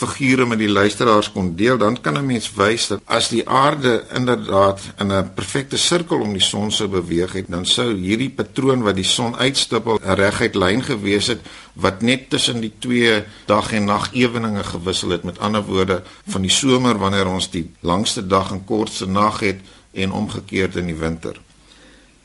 figure 0.07 0.47
met 0.47 0.59
die 0.59 0.71
luisteraars 0.71 1.33
kon 1.33 1.55
deel, 1.57 1.79
dan 1.79 2.01
kan 2.01 2.19
'n 2.19 2.27
mens 2.27 2.53
wys 2.55 2.87
dat 2.89 3.01
as 3.05 3.29
die 3.29 3.49
aarde 3.49 4.05
inderdaad 4.15 4.81
in 4.99 5.13
'n 5.13 5.35
perfekte 5.35 5.77
sirkel 5.77 6.21
om 6.21 6.33
die 6.33 6.43
son 6.43 6.71
sou 6.71 6.89
beweeg 6.89 7.33
het, 7.33 7.49
dan 7.49 7.67
sou 7.67 7.95
hierdie 7.95 8.31
patroon 8.31 8.83
wat 8.83 8.95
die 8.95 9.05
son 9.05 9.37
uitstippel 9.37 9.99
'n 10.03 10.15
reguit 10.15 10.55
lyn 10.55 10.83
gewees 10.83 11.27
het 11.27 11.41
wat 11.73 12.03
net 12.03 12.31
tussen 12.31 12.61
die 12.61 12.73
twee 12.79 13.25
dag 13.47 13.73
en 13.73 13.85
nag 13.85 14.11
eweninge 14.13 14.65
gewissel 14.65 15.11
het. 15.11 15.23
Met 15.23 15.39
ander 15.39 15.63
woorde, 15.63 16.03
van 16.27 16.43
die 16.43 16.51
somer 16.51 16.99
wanneer 16.99 17.27
ons 17.27 17.51
die 17.51 17.71
langste 17.81 18.27
dag 18.27 18.51
en 18.51 18.65
kortste 18.65 19.07
nag 19.07 19.41
het 19.41 19.61
en 19.93 20.13
omgekeerd 20.13 20.77
in 20.77 20.87
die 20.87 20.99
winter. 20.99 21.41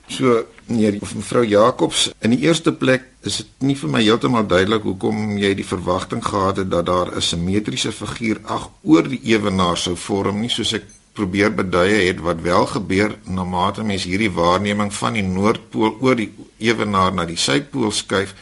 So 0.08 0.46
meneer 0.68 0.98
of 1.02 1.16
mevrou 1.16 1.46
Jacobs, 1.48 2.10
in 2.20 2.36
die 2.36 2.44
eerste 2.46 2.74
plek 2.74 3.08
is 3.28 3.40
dit 3.42 3.66
nie 3.70 3.76
vir 3.80 3.92
my 3.92 4.02
heeltemal 4.04 4.46
duidelik 4.48 4.86
hoekom 4.88 5.38
jy 5.40 5.54
die 5.58 5.68
verwagting 5.68 6.24
gehad 6.24 6.62
het 6.64 6.70
dat 6.72 6.86
daar 6.86 7.16
'n 7.16 7.22
simmetriese 7.22 7.92
figuur 7.92 8.40
ag 8.46 8.70
oor 8.84 9.08
die 9.08 9.22
ewenaar 9.24 9.78
sou 9.78 9.96
vorm 9.96 10.42
nie 10.42 10.50
soos 10.50 10.74
ek 10.74 10.84
probeer 11.14 11.56
beduie 11.56 12.08
het 12.08 12.20
wat 12.20 12.42
wel 12.42 12.66
gebeur 12.66 13.16
na 13.26 13.44
mate 13.44 13.84
mens 13.84 14.04
hierdie 14.04 14.32
waarneming 14.32 14.94
van 14.94 15.14
die 15.14 15.24
noordpool 15.24 15.98
oor 16.02 16.16
die 16.16 16.32
ewenaar 16.58 17.14
na 17.14 17.26
die 17.26 17.38
suidpool 17.38 17.92
skuif 17.92 18.36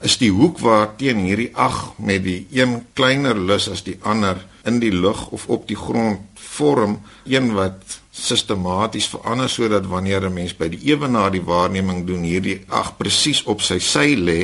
is 0.00 0.18
die 0.18 0.30
hoek 0.30 0.58
waar 0.58 0.96
teen 0.96 1.22
hierdie 1.24 1.50
ag 1.54 1.92
met 1.98 2.24
die 2.24 2.46
een 2.50 2.82
kleiner 2.98 3.38
lus 3.38 3.68
as 3.68 3.84
die 3.86 3.98
ander 4.02 4.42
in 4.66 4.78
die 4.82 4.92
lug 4.92 5.28
of 5.30 5.46
op 5.46 5.68
die 5.68 5.78
grond 5.78 6.20
vorm 6.34 7.00
een 7.24 7.52
wat 7.54 8.00
sistematies 8.10 9.08
verander 9.12 9.48
sodat 9.48 9.86
wanneer 9.86 10.24
'n 10.24 10.32
mens 10.32 10.56
by 10.56 10.68
die 10.68 10.82
ewenaar 10.92 11.30
die 11.30 11.44
waarneming 11.44 12.06
doen 12.06 12.22
hierdie 12.22 12.60
ag 12.68 12.96
presies 12.96 13.42
op 13.42 13.60
sy 13.60 13.78
sy 13.78 14.14
lê 14.28 14.40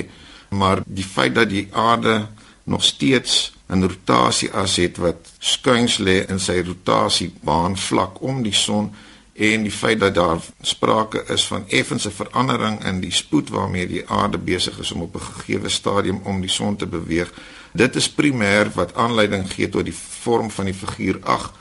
maar 0.51 0.83
die 0.87 1.05
feit 1.05 1.35
dat 1.35 1.49
die 1.49 1.69
aarde 1.73 2.27
nog 2.65 2.85
steeds 2.85 3.53
'n 3.69 3.83
rotasie 3.83 4.51
as 4.53 4.77
het 4.77 4.97
wat 4.97 5.33
skuins 5.39 5.99
lê 5.99 6.29
in 6.29 6.41
sy 6.41 6.63
rotasiebaan 6.63 7.77
vlak 7.77 8.21
om 8.23 8.43
die 8.43 8.55
son 8.55 8.93
en 9.33 9.63
die 9.63 9.73
feit 9.73 10.01
dat 10.01 10.15
daar 10.15 10.41
sprake 10.61 11.25
is 11.29 11.47
van 11.47 11.69
effense 11.69 12.11
verandering 12.11 12.85
in 12.85 13.01
die 13.01 13.13
spoed 13.13 13.49
waarmee 13.49 13.87
die 13.87 14.09
aarde 14.09 14.39
besig 14.39 14.79
is 14.79 14.93
om 14.93 15.03
op 15.03 15.15
'n 15.15 15.21
gegeewe 15.21 15.69
stadium 15.69 16.21
om 16.25 16.41
die 16.41 16.51
son 16.51 16.77
te 16.77 16.87
beweeg 16.87 17.33
dit 17.73 17.97
is 17.97 18.11
primêr 18.11 18.71
wat 18.75 18.95
aanleiding 18.95 19.47
gee 19.53 19.69
tot 19.69 19.85
die 19.89 19.97
vorm 19.97 20.51
van 20.51 20.69
die 20.69 20.77
figuur 20.77 21.19
8 21.23 21.61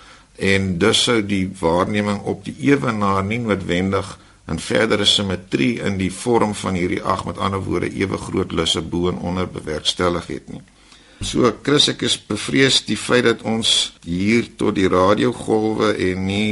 en 0.51 0.77
dus 0.81 1.03
sou 1.03 1.19
die 1.25 1.45
waarneming 1.59 2.21
op 2.27 2.43
die 2.45 2.55
ewenaar 2.71 3.23
nie 3.23 3.39
noodwendig 3.39 4.17
'n 4.47 4.59
verdere 4.59 5.05
simmetrie 5.05 5.79
in 5.79 5.97
die 5.97 6.11
vorm 6.11 6.53
van 6.55 6.73
hierdie 6.73 7.03
8 7.03 7.25
met 7.25 7.37
ander 7.37 7.63
woorde 7.63 7.93
ewe 7.93 8.17
groot 8.17 8.51
lusse 8.51 8.81
bo 8.81 9.09
en 9.09 9.17
onder 9.17 9.47
bewerkstellig 9.47 10.27
het 10.27 10.49
nie 10.49 10.61
So 11.21 11.45
Chris 11.61 11.85
ek 11.91 12.01
is 12.07 12.15
bevrees 12.17 12.79
die 12.87 12.97
feit 12.97 13.27
dat 13.27 13.43
ons 13.45 13.91
hier 14.01 14.47
tot 14.57 14.73
die 14.73 14.87
radiogolwe 14.89 15.91
en 16.07 16.23
nie 16.25 16.47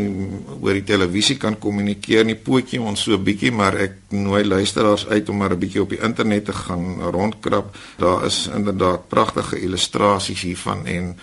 oor 0.60 0.78
die 0.78 0.86
televisie 0.86 1.40
kan 1.42 1.58
kommunikeer 1.58 2.28
nie 2.28 2.38
pootjie 2.38 2.78
ons 2.78 3.08
so 3.08 3.18
bietjie 3.18 3.50
maar 3.50 3.80
ek 3.82 4.14
nooi 4.14 4.44
luisteraars 4.46 5.08
uit 5.10 5.34
om 5.34 5.42
maar 5.42 5.58
'n 5.58 5.62
bietjie 5.66 5.82
op 5.82 5.90
die 5.90 6.04
internet 6.06 6.46
te 6.46 6.54
gaan 6.54 7.02
rondkrap. 7.02 7.76
Daar 7.98 8.26
is 8.26 8.46
inderdaad 8.46 9.10
pragtige 9.10 9.58
illustrasies 9.58 10.42
hiervan 10.46 10.86
en 10.86 11.18